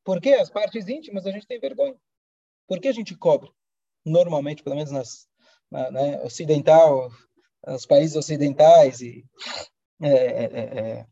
[0.04, 1.96] Por que as partes íntimas a gente tem vergonha?
[2.68, 3.52] Por que a gente cobre?
[4.04, 5.30] Normalmente, pelo menos nas
[5.70, 7.10] na, né, ocidental,
[7.66, 9.26] nos países ocidentais e
[10.02, 11.06] é, é, é, é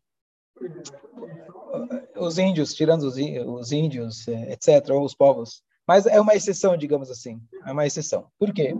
[2.17, 5.63] os índios, tirando os, os índios, é, etc., ou os povos.
[5.87, 7.41] Mas é uma exceção, digamos assim.
[7.65, 8.29] É uma exceção.
[8.37, 8.75] Por quê?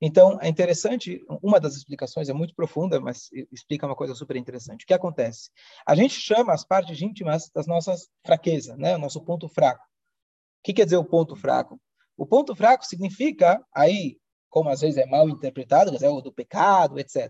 [0.00, 4.84] Então, é interessante, uma das explicações é muito profunda, mas explica uma coisa super interessante.
[4.84, 5.50] O que acontece?
[5.86, 8.96] A gente chama as partes íntimas das nossas fraquezas, né?
[8.96, 9.84] o nosso ponto fraco.
[9.84, 11.78] O que quer dizer o ponto fraco?
[12.16, 14.16] O ponto fraco significa, aí,
[14.54, 17.28] como às vezes é mal interpretado, é o do pecado, etc.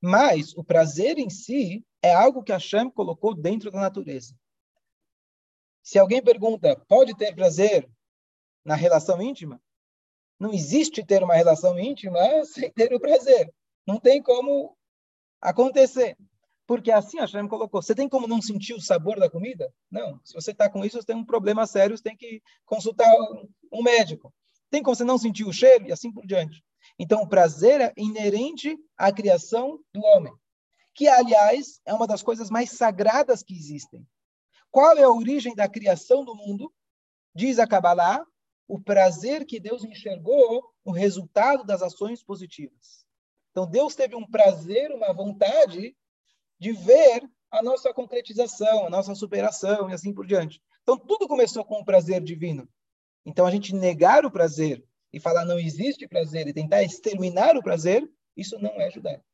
[0.00, 4.32] Mas o prazer em si é algo que a Hashem colocou dentro da natureza.
[5.82, 7.90] Se alguém pergunta, pode ter prazer
[8.64, 9.60] na relação íntima?
[10.38, 13.52] Não existe ter uma relação íntima sem ter o prazer.
[13.84, 14.78] Não tem como
[15.40, 16.16] acontecer.
[16.64, 17.82] Porque assim a Hashem colocou.
[17.82, 19.74] Você tem como não sentir o sabor da comida?
[19.90, 20.20] Não.
[20.22, 23.12] Se você está com isso, você tem um problema sério, você tem que consultar
[23.72, 24.32] um médico.
[24.72, 26.64] Tem como você não sentir o cheiro e assim por diante.
[26.98, 30.32] Então, o prazer é inerente à criação do homem,
[30.94, 34.06] que, aliás, é uma das coisas mais sagradas que existem.
[34.70, 36.72] Qual é a origem da criação do mundo?
[37.34, 38.24] Diz a Kabbalah,
[38.66, 43.04] o prazer que Deus enxergou no resultado das ações positivas.
[43.50, 45.94] Então, Deus teve um prazer, uma vontade
[46.58, 50.62] de ver a nossa concretização, a nossa superação e assim por diante.
[50.82, 52.66] Então, tudo começou com o prazer divino.
[53.24, 57.62] Então, a gente negar o prazer e falar não existe prazer e tentar exterminar o
[57.62, 59.24] prazer, isso não é judaico.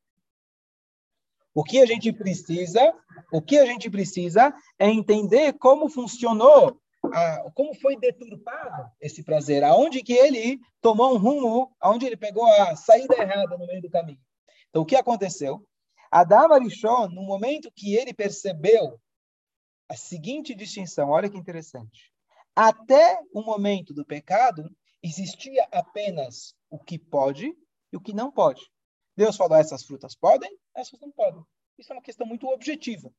[1.54, 2.94] O que a gente precisa,
[3.32, 6.80] o que a gente precisa é entender como funcionou,
[7.12, 12.46] a, como foi deturpado esse prazer, aonde que ele tomou um rumo, aonde ele pegou
[12.46, 14.20] a saída errada no meio do caminho.
[14.68, 15.64] Então, o que aconteceu?
[16.10, 19.00] Adam Arishon, no momento que ele percebeu
[19.88, 22.12] a seguinte distinção, olha que interessante.
[22.60, 24.68] Até o momento do pecado,
[25.00, 27.56] existia apenas o que pode
[27.92, 28.68] e o que não pode.
[29.16, 31.40] Deus falou: essas frutas podem, essas não podem.
[31.78, 33.14] Isso é uma questão muito objetiva.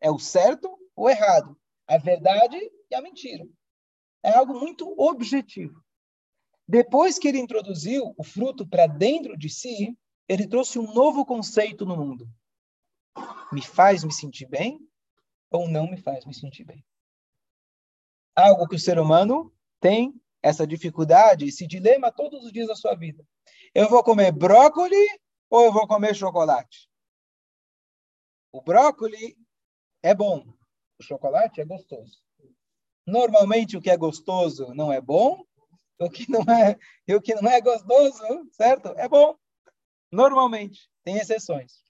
[0.00, 1.54] É o certo ou errado,
[1.86, 2.56] a verdade
[2.90, 3.46] e a mentira.
[4.22, 5.84] É algo muito objetivo.
[6.66, 11.84] Depois que ele introduziu o fruto para dentro de si, ele trouxe um novo conceito
[11.84, 12.26] no mundo.
[13.52, 14.80] Me faz me sentir bem
[15.50, 16.82] ou não me faz me sentir bem?
[18.38, 22.94] Algo que o ser humano tem essa dificuldade, esse dilema todos os dias da sua
[22.94, 23.24] vida.
[23.74, 25.08] Eu vou comer brócolis
[25.50, 26.88] ou eu vou comer chocolate?
[28.52, 29.34] O brócolis
[30.02, 30.46] é bom,
[30.98, 32.18] o chocolate é gostoso.
[33.06, 35.44] Normalmente o que é gostoso não é bom,
[35.98, 38.22] o que não é, e o que não é gostoso,
[38.52, 38.88] certo?
[38.96, 39.36] É bom.
[40.12, 41.82] Normalmente, tem exceções.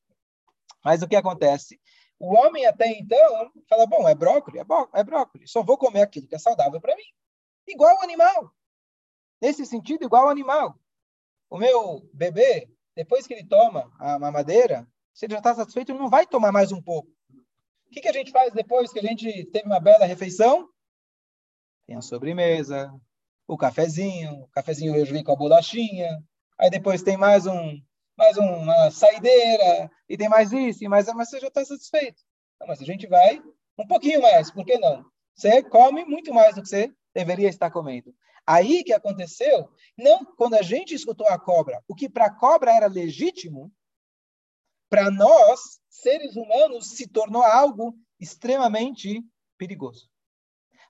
[0.83, 1.79] Mas o que acontece?
[2.19, 6.03] O homem até então fala, bom, é brócolis, é, bró é brócolis, só vou comer
[6.03, 7.05] aquilo que é saudável para mim.
[7.67, 8.53] Igual o animal.
[9.41, 10.79] Nesse sentido, igual o animal.
[11.49, 15.99] O meu bebê, depois que ele toma a mamadeira, se ele já está satisfeito, ele
[15.99, 17.09] não vai tomar mais um pouco.
[17.87, 20.69] O que, que a gente faz depois que a gente teve uma bela refeição?
[21.87, 22.93] Tem a sobremesa,
[23.47, 26.23] o cafezinho, o cafezinho eu vem com a bolachinha,
[26.59, 27.81] aí depois tem mais um
[28.19, 32.21] mais uma saideira, e tem mais isso, e mais, mas você já está satisfeito.
[32.61, 33.41] Não, mas a gente vai
[33.79, 35.05] um pouquinho mais, por que não?
[35.37, 38.13] Você come muito mais do que você deveria estar comendo.
[38.45, 42.73] Aí que aconteceu, não quando a gente escutou a cobra, o que para a cobra
[42.73, 43.73] era legítimo,
[44.91, 49.23] para nós, seres humanos, se tornou algo extremamente
[49.57, 50.11] perigoso.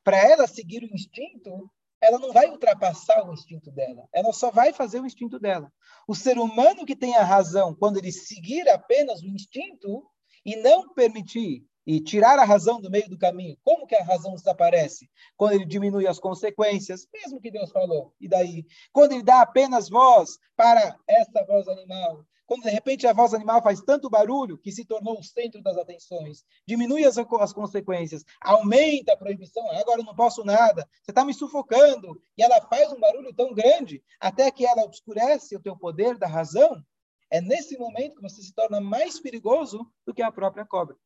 [0.02, 4.72] Para ela seguir o instinto, ela não vai ultrapassar o instinto dela, ela só vai
[4.72, 5.72] fazer o instinto dela.
[6.06, 10.04] O ser humano que tem a razão, quando ele seguir apenas o instinto
[10.44, 14.34] e não permitir e tirar a razão do meio do caminho, como que a razão
[14.34, 15.10] desaparece?
[15.36, 18.12] Quando ele diminui as consequências, mesmo que Deus falou.
[18.20, 18.66] E daí?
[18.92, 23.62] Quando ele dá apenas voz para essa voz animal, quando de repente a voz animal
[23.62, 29.12] faz tanto barulho que se tornou o centro das atenções, diminui as, as consequências, aumenta
[29.12, 32.98] a proibição, agora eu não posso nada, você está me sufocando, e ela faz um
[32.98, 36.82] barulho tão grande até que ela obscurece o teu poder da razão,
[37.30, 40.96] é nesse momento que você se torna mais perigoso do que a própria cobra.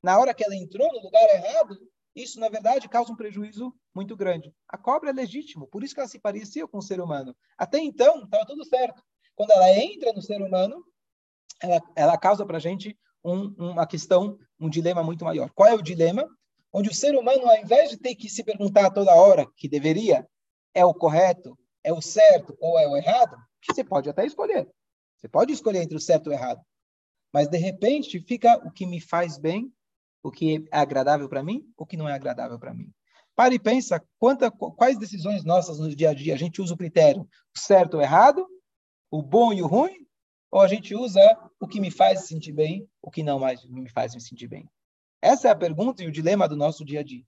[0.00, 1.76] Na hora que ela entrou no lugar errado,
[2.14, 4.54] isso, na verdade, causa um prejuízo muito grande.
[4.68, 7.34] A cobra é legítimo, por isso que ela se parecia com o ser humano.
[7.58, 9.02] Até então, estava tudo certo.
[9.34, 10.84] quando ela entra no ser humano,
[11.62, 15.50] ela, ela causa para a gente um, uma questão, um dilema muito maior.
[15.54, 16.28] Qual é o dilema?
[16.72, 20.26] Onde o ser humano, ao invés de ter que se perguntar toda hora que deveria,
[20.74, 23.36] é o correto, é o certo ou é o errado,
[23.70, 24.68] você pode até escolher.
[25.16, 26.60] Você pode escolher entre o certo e o errado.
[27.32, 29.72] Mas, de repente, fica o que me faz bem,
[30.22, 32.90] o que é agradável para mim, o que não é agradável para mim.
[33.34, 36.76] Pare e pensa quanta, quais decisões nossas no dia a dia a gente usa o
[36.76, 38.46] critério o certo ou errado,
[39.10, 40.06] o bom e o ruim,
[40.52, 41.20] ou a gente usa
[41.58, 44.68] o que me faz sentir bem, o que não mais me faz me sentir bem.
[45.22, 47.24] Essa é a pergunta e o dilema do nosso dia a dia.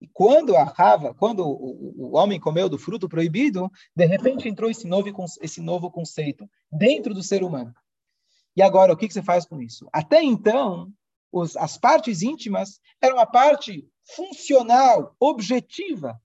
[0.00, 4.86] E quando a Rava, quando o, homem comeu do fruto proibido, de repente entrou esse
[4.86, 5.08] novo,
[5.42, 7.74] esse novo conceito dentro do ser humano.
[8.54, 9.88] E agora, o que, que você faz com isso?
[9.92, 10.92] Até então,
[11.32, 13.84] os, as partes íntimas eram a parte
[14.14, 16.20] funcional, objetiva,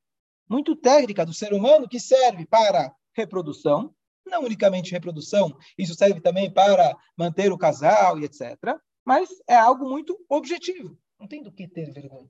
[0.47, 3.93] muito técnica do ser humano que serve para reprodução,
[4.25, 8.57] não unicamente reprodução, isso serve também para manter o casal e etc.
[9.05, 10.97] Mas é algo muito objetivo.
[11.19, 12.29] Não tem do que ter vergonha.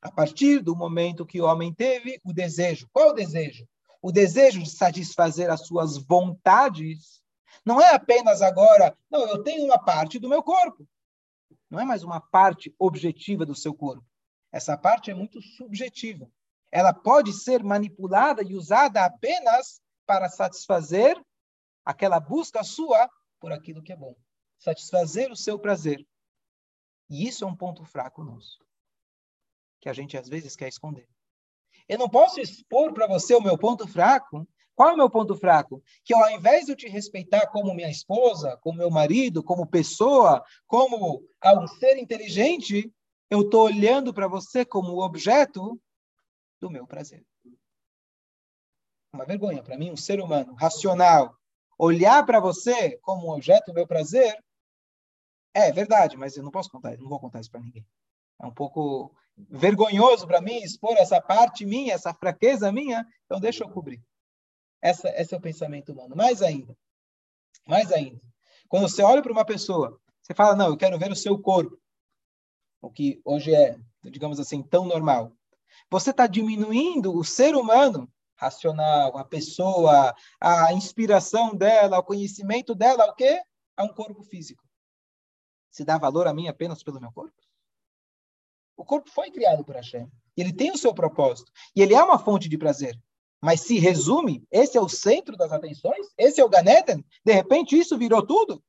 [0.00, 3.66] A partir do momento que o homem teve o desejo, qual o desejo?
[4.00, 7.22] O desejo de satisfazer as suas vontades
[7.64, 10.86] não é apenas agora, não, eu tenho uma parte do meu corpo.
[11.70, 14.04] Não é mais uma parte objetiva do seu corpo.
[14.50, 16.28] Essa parte é muito subjetiva.
[16.70, 21.20] Ela pode ser manipulada e usada apenas para satisfazer
[21.84, 23.08] aquela busca sua
[23.40, 24.14] por aquilo que é bom.
[24.58, 26.06] Satisfazer o seu prazer.
[27.10, 28.58] E isso é um ponto fraco nosso,
[29.80, 31.08] que a gente às vezes quer esconder.
[31.88, 34.48] Eu não posso expor para você o meu ponto fraco.
[34.74, 35.82] Qual é o meu ponto fraco?
[36.04, 40.42] Que ao invés de eu te respeitar como minha esposa, como meu marido, como pessoa,
[40.66, 42.90] como um ser inteligente,
[43.28, 45.78] eu estou olhando para você como objeto
[46.60, 47.26] do meu prazer
[49.12, 51.36] uma vergonha para mim, um ser humano racional,
[51.78, 54.34] olhar para você como um objeto do meu prazer,
[55.54, 57.86] é verdade, mas eu não posso contar, não vou contar isso para ninguém.
[58.40, 63.64] É um pouco vergonhoso para mim expor essa parte minha, essa fraqueza minha, então deixa
[63.64, 64.02] eu cobrir.
[64.80, 66.16] Essa, esse é o pensamento humano.
[66.16, 66.74] Mais ainda,
[67.66, 68.20] mais ainda,
[68.66, 71.78] quando você olha para uma pessoa, você fala, não, eu quero ver o seu corpo,
[72.80, 75.32] o que hoje é, digamos assim, tão normal.
[75.90, 78.10] Você está diminuindo o ser humano
[78.42, 83.40] racional, a pessoa, a inspiração dela, o conhecimento dela, o quê?
[83.76, 84.64] A um corpo físico.
[85.70, 87.40] Se dá valor a mim apenas pelo meu corpo?
[88.76, 90.10] O corpo foi criado por Hashem.
[90.36, 91.52] Ele tem o seu propósito.
[91.74, 93.00] E ele é uma fonte de prazer.
[93.40, 96.08] Mas se resume, esse é o centro das atenções?
[96.16, 97.04] Esse é o Ganeten?
[97.24, 98.62] De repente isso virou tudo?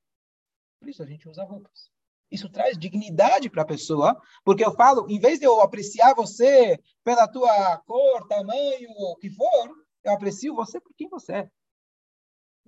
[0.79, 1.92] Por isso a gente usa roupas.
[2.33, 6.79] Isso traz dignidade para a pessoa, porque eu falo, em vez de eu apreciar você
[7.03, 9.69] pela tua cor, tamanho, o que for,
[10.03, 11.49] eu aprecio você por quem você é,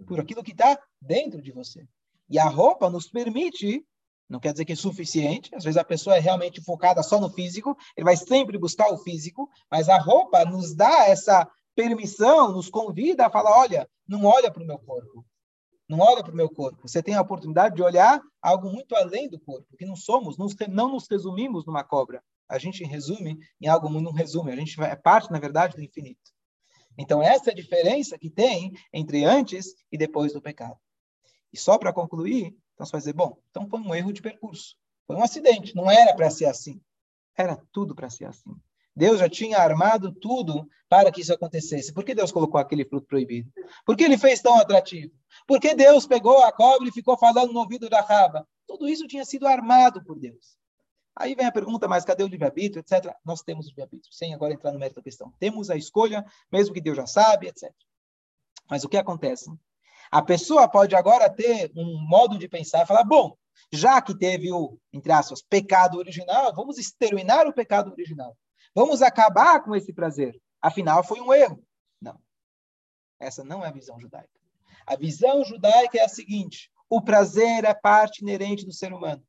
[0.06, 1.84] por aquilo que está dentro de você.
[2.30, 3.84] E a roupa nos permite,
[4.30, 7.32] não quer dizer que é suficiente, às vezes a pessoa é realmente focada só no
[7.32, 12.70] físico, ele vai sempre buscar o físico, mas a roupa nos dá essa permissão, nos
[12.70, 15.26] convida a falar: olha, não olha para o meu corpo,
[15.88, 16.88] não olha para o meu corpo.
[16.88, 20.90] Você tem a oportunidade de olhar algo muito além do corpo, que não somos, não
[20.90, 22.24] nos resumimos numa cobra.
[22.48, 26.32] A gente resume em algo não resume, a gente é parte, na verdade, do infinito.
[26.98, 30.78] Então, essa é a diferença que tem entre antes e depois do pecado.
[31.52, 34.76] E só para concluir, então você vai dizer, bom, então foi um erro de percurso.
[35.08, 36.82] Foi um acidente, não era para ser assim.
[37.38, 38.56] Era tudo para ser assim.
[38.96, 41.94] Deus já tinha armado tudo para que isso acontecesse.
[41.94, 43.52] Por que Deus colocou aquele fruto proibido?
[43.86, 45.12] Por que ele fez tão atrativo?
[45.46, 48.48] Por que Deus pegou a cobra e ficou falando no ouvido da raba?
[48.66, 50.58] Tudo isso tinha sido armado por Deus.
[51.18, 53.14] Aí vem a pergunta, mas cadê o livre-arbítrio, etc.
[53.24, 55.34] Nós temos o livre-arbítrio, sem agora entrar no mérito da questão.
[55.40, 57.72] Temos a escolha, mesmo que Deus já sabe, etc.
[58.70, 59.50] Mas o que acontece?
[60.12, 63.36] A pessoa pode agora ter um modo de pensar e falar, bom,
[63.72, 68.36] já que teve o, entre aspas, pecado original, vamos exterminar o pecado original.
[68.76, 70.40] Vamos acabar com esse prazer.
[70.62, 71.64] Afinal, foi um erro.
[72.02, 72.20] Não.
[73.20, 74.30] Essa não é a visão judaica.
[74.86, 79.26] A visão judaica é a seguinte: o prazer é parte inerente do ser humano.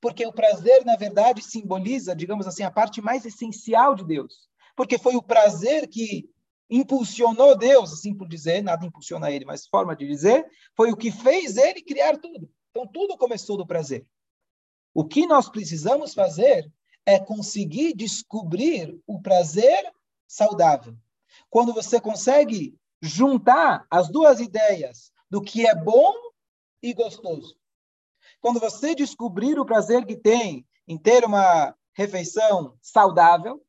[0.00, 4.48] Porque o prazer, na verdade, simboliza, digamos assim, a parte mais essencial de Deus.
[4.76, 6.28] Porque foi o prazer que
[6.68, 11.10] impulsionou Deus, assim por dizer, nada impulsiona ele, mas forma de dizer, foi o que
[11.10, 12.50] fez ele criar tudo.
[12.70, 14.06] Então, tudo começou do prazer.
[14.94, 16.70] O que nós precisamos fazer
[17.06, 19.92] é conseguir descobrir o prazer
[20.26, 20.96] saudável.
[21.50, 26.14] Quando você consegue juntar as duas ideias do que é bom
[26.82, 27.56] e gostoso.
[28.40, 33.64] Quando você descobrir o prazer que tem em ter uma refeição saudável,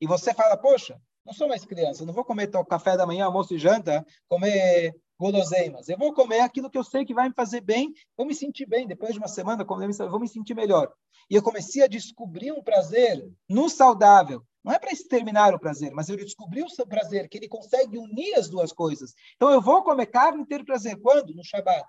[0.00, 3.54] e você fala, poxa, não sou mais criança, não vou comer café da manhã, almoço
[3.54, 5.86] e janta, comer guloseimas.
[5.90, 8.64] Eu vou comer aquilo que eu sei que vai me fazer bem, vou me sentir
[8.64, 8.86] bem.
[8.86, 10.90] Depois de uma semana, vou me sentir melhor.
[11.28, 14.42] E eu comecei a descobrir um prazer no saudável.
[14.64, 17.98] Não é para exterminar o prazer, mas eu descobri o seu prazer, que ele consegue
[17.98, 19.12] unir as duas coisas.
[19.36, 20.98] Então eu vou comer carne e ter prazer.
[20.98, 21.34] Quando?
[21.34, 21.86] No Shabat.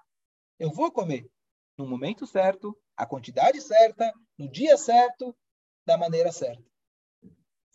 [0.60, 1.26] Eu vou comer
[1.78, 5.36] no momento certo, a quantidade certa, no dia certo,
[5.86, 6.64] da maneira certa.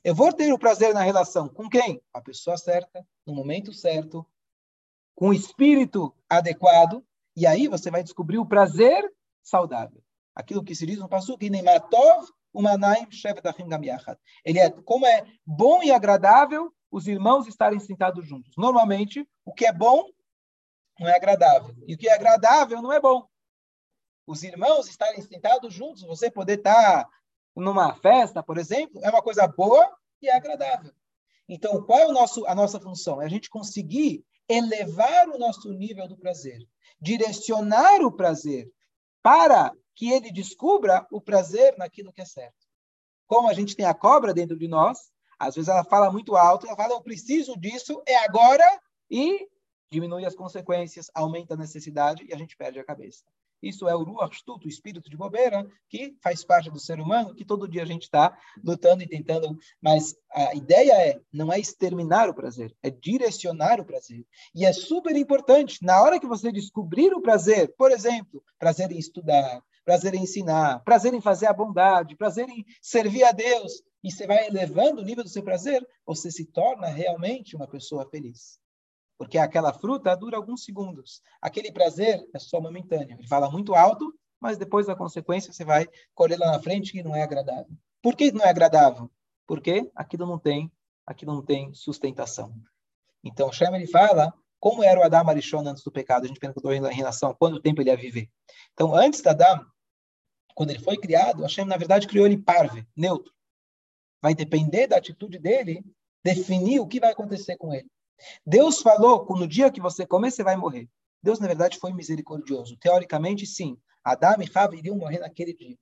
[0.04, 2.00] Eu vou ter o prazer na relação com quem?
[2.12, 4.24] A pessoa certa, no momento certo,
[5.16, 7.04] com o espírito adequado,
[7.34, 9.02] e aí você vai descobrir o prazer
[9.42, 10.00] saudável.
[10.34, 13.66] Aquilo que se diz no passo que nem matov umanaim shevetachim.
[14.44, 18.52] Ele é como é bom e agradável os irmãos estarem sentados juntos.
[18.56, 20.04] Normalmente, o que é bom
[20.98, 23.26] não é agradável, e o que é agradável não é bom.
[24.26, 27.06] Os irmãos estarem sentados juntos, você poder estar
[27.54, 30.92] numa festa, por exemplo, é uma coisa boa e é agradável.
[31.48, 33.22] Então, qual é o nosso, a nossa função?
[33.22, 36.58] É a gente conseguir elevar o nosso nível do prazer,
[37.00, 38.70] direcionar o prazer
[39.22, 42.66] para que ele descubra o prazer naquilo que é certo.
[43.26, 46.66] Como a gente tem a cobra dentro de nós, às vezes ela fala muito alto,
[46.66, 48.64] ela fala, eu preciso disso, é agora,
[49.10, 49.48] e
[49.90, 53.24] diminui as consequências, aumenta a necessidade e a gente perde a cabeça.
[53.62, 57.34] Isso é o Ruach Shtut, o espírito de bobeira, que faz parte do ser humano,
[57.34, 59.56] que todo dia a gente está lutando e tentando.
[59.80, 64.24] Mas a ideia é, não é exterminar o prazer, é direcionar o prazer.
[64.54, 68.98] E é super importante, na hora que você descobrir o prazer, por exemplo, prazer em
[68.98, 74.10] estudar, prazer em ensinar, prazer em fazer a bondade, prazer em servir a Deus, e
[74.10, 78.58] você vai elevando o nível do seu prazer, você se torna realmente uma pessoa feliz
[79.18, 81.22] porque aquela fruta dura alguns segundos.
[81.40, 83.16] Aquele prazer é só momentâneo.
[83.18, 87.02] Ele fala muito alto, mas depois da consequência você vai colher lá na frente que
[87.02, 87.76] não é agradável.
[88.02, 89.10] Por que não é agradável?
[89.46, 90.70] Porque aquilo não tem,
[91.06, 92.54] aquilo não tem sustentação.
[93.24, 96.24] Então, Shem ele fala como era o Adam Arishon antes do pecado.
[96.24, 98.28] A gente perguntou em relação a quanto tempo ele ia viver.
[98.72, 99.64] Então, antes da Adam,
[100.54, 103.32] quando ele foi criado, Hashem, na verdade, criou ele parve, neutro.
[104.22, 105.84] Vai depender da atitude dele
[106.24, 107.88] definir o que vai acontecer com ele.
[108.44, 110.88] Deus falou que no dia que você comer, você vai morrer.
[111.22, 112.76] Deus, na verdade, foi misericordioso.
[112.76, 113.76] Teoricamente, sim.
[114.04, 115.76] Adão e Rava iriam morrer naquele dia.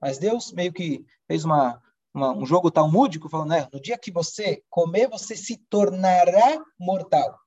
[0.00, 1.80] Mas Deus meio que fez uma,
[2.12, 7.38] uma, um jogo talmúdico, falando, né, no dia que você comer, você se tornará mortal.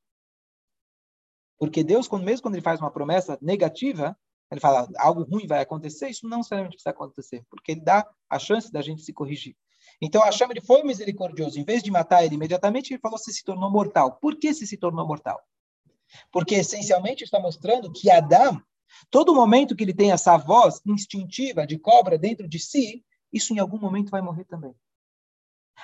[1.59, 4.17] Porque Deus, quando, mesmo quando ele faz uma promessa negativa,
[4.51, 8.39] ele fala algo ruim vai acontecer, isso não necessariamente precisa acontecer, porque ele dá a
[8.39, 9.55] chance da gente se corrigir.
[10.03, 11.57] Então Hashem ele foi misericordioso.
[11.57, 14.17] Em vez de matar ele imediatamente, ele falou que se tornou mortal.
[14.21, 15.41] Por que se se tornou mortal?
[16.29, 18.61] Porque essencialmente está mostrando que Adão,
[19.09, 23.01] todo momento que ele tem essa voz instintiva de cobra dentro de si,
[23.31, 24.75] isso em algum momento vai morrer também.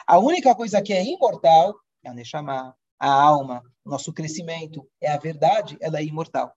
[0.05, 5.09] A única coisa que é imortal é a Neshama, a alma, o nosso crescimento, é
[5.09, 6.53] a verdade, ela é imortal.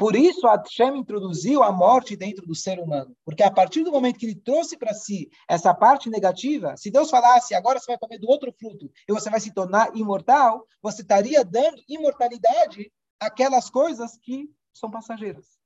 [0.00, 3.14] Por isso, Hashem introduziu a morte dentro do ser humano.
[3.22, 7.10] Porque a partir do momento que ele trouxe para si essa parte negativa, se Deus
[7.10, 11.02] falasse, agora você vai comer do outro fruto e você vai se tornar imortal, você
[11.02, 12.90] estaria dando imortalidade
[13.20, 15.58] àquelas coisas que são passageiras.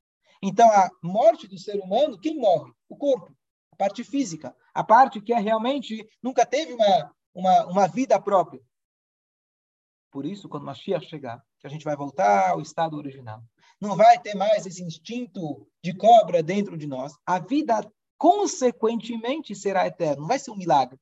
[0.43, 2.73] Então, a morte do ser humano, quem morre?
[2.89, 3.33] O corpo,
[3.71, 8.61] a parte física, a parte que é realmente nunca teve uma, uma, uma vida própria.
[10.11, 13.41] Por isso, quando Mashiach chegar, que a gente vai voltar ao estado original
[13.85, 17.13] não vai ter mais esse instinto de cobra dentro de nós.
[17.27, 17.81] A vida,
[18.19, 20.23] consequentemente, será eterna.
[20.23, 20.99] Não vai ser um milagre.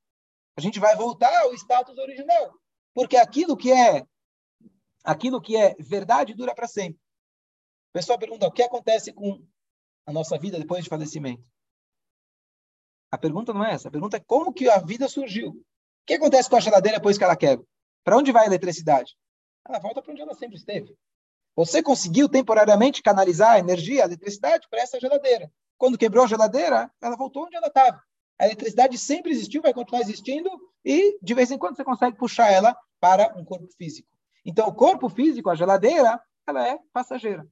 [0.57, 2.55] A gente vai voltar ao status original.
[2.95, 4.07] Porque aquilo que é
[5.05, 7.01] aquilo que é verdade dura para sempre.
[7.91, 9.45] O pessoal pergunta o que acontece com
[10.07, 11.45] a nossa vida depois de falecimento.
[13.11, 13.89] A pergunta não é essa.
[13.89, 15.51] A pergunta é como que a vida surgiu.
[15.51, 15.65] O
[16.07, 17.67] que acontece com a geladeira depois que ela quebra?
[18.05, 19.17] Para onde vai a eletricidade?
[19.69, 20.97] Ela volta para onde ela sempre esteve.
[21.55, 25.53] Você conseguiu temporariamente canalizar a energia, a eletricidade para essa geladeira.
[25.77, 28.03] Quando quebrou a geladeira, ela voltou onde ela estava.
[28.39, 30.51] A eletricidade sempre existiu, vai continuar existindo
[30.85, 34.09] e de vez em quando você consegue puxar ela para um corpo físico.
[34.45, 37.47] Então, o corpo físico, a geladeira, ela é passageira.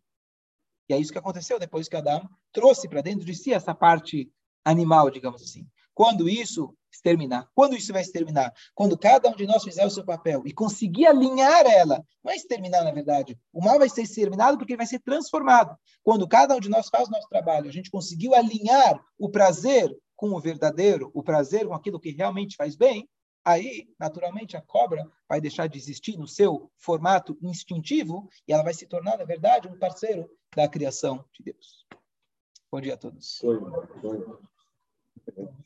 [0.88, 4.32] E é isso que aconteceu depois que Adão trouxe para dentro de si essa parte
[4.64, 5.66] animal, digamos assim.
[5.94, 7.48] Quando isso exterminar.
[7.54, 8.52] Quando isso vai exterminar?
[8.74, 12.04] Quando cada um de nós fizer o seu papel e conseguir alinhar ela.
[12.22, 13.38] Não é exterminar, na verdade.
[13.52, 15.76] O mal vai ser exterminado porque ele vai ser transformado.
[16.02, 19.94] Quando cada um de nós faz o nosso trabalho, a gente conseguiu alinhar o prazer
[20.16, 23.08] com o verdadeiro, o prazer com aquilo que realmente faz bem,
[23.42, 28.74] aí, naturalmente, a cobra vai deixar de existir no seu formato instintivo e ela vai
[28.74, 31.86] se tornar, na verdade, um parceiro da criação de Deus.
[32.70, 33.40] Bom dia a todos.
[33.42, 34.16] Bom
[35.36, 35.60] dia.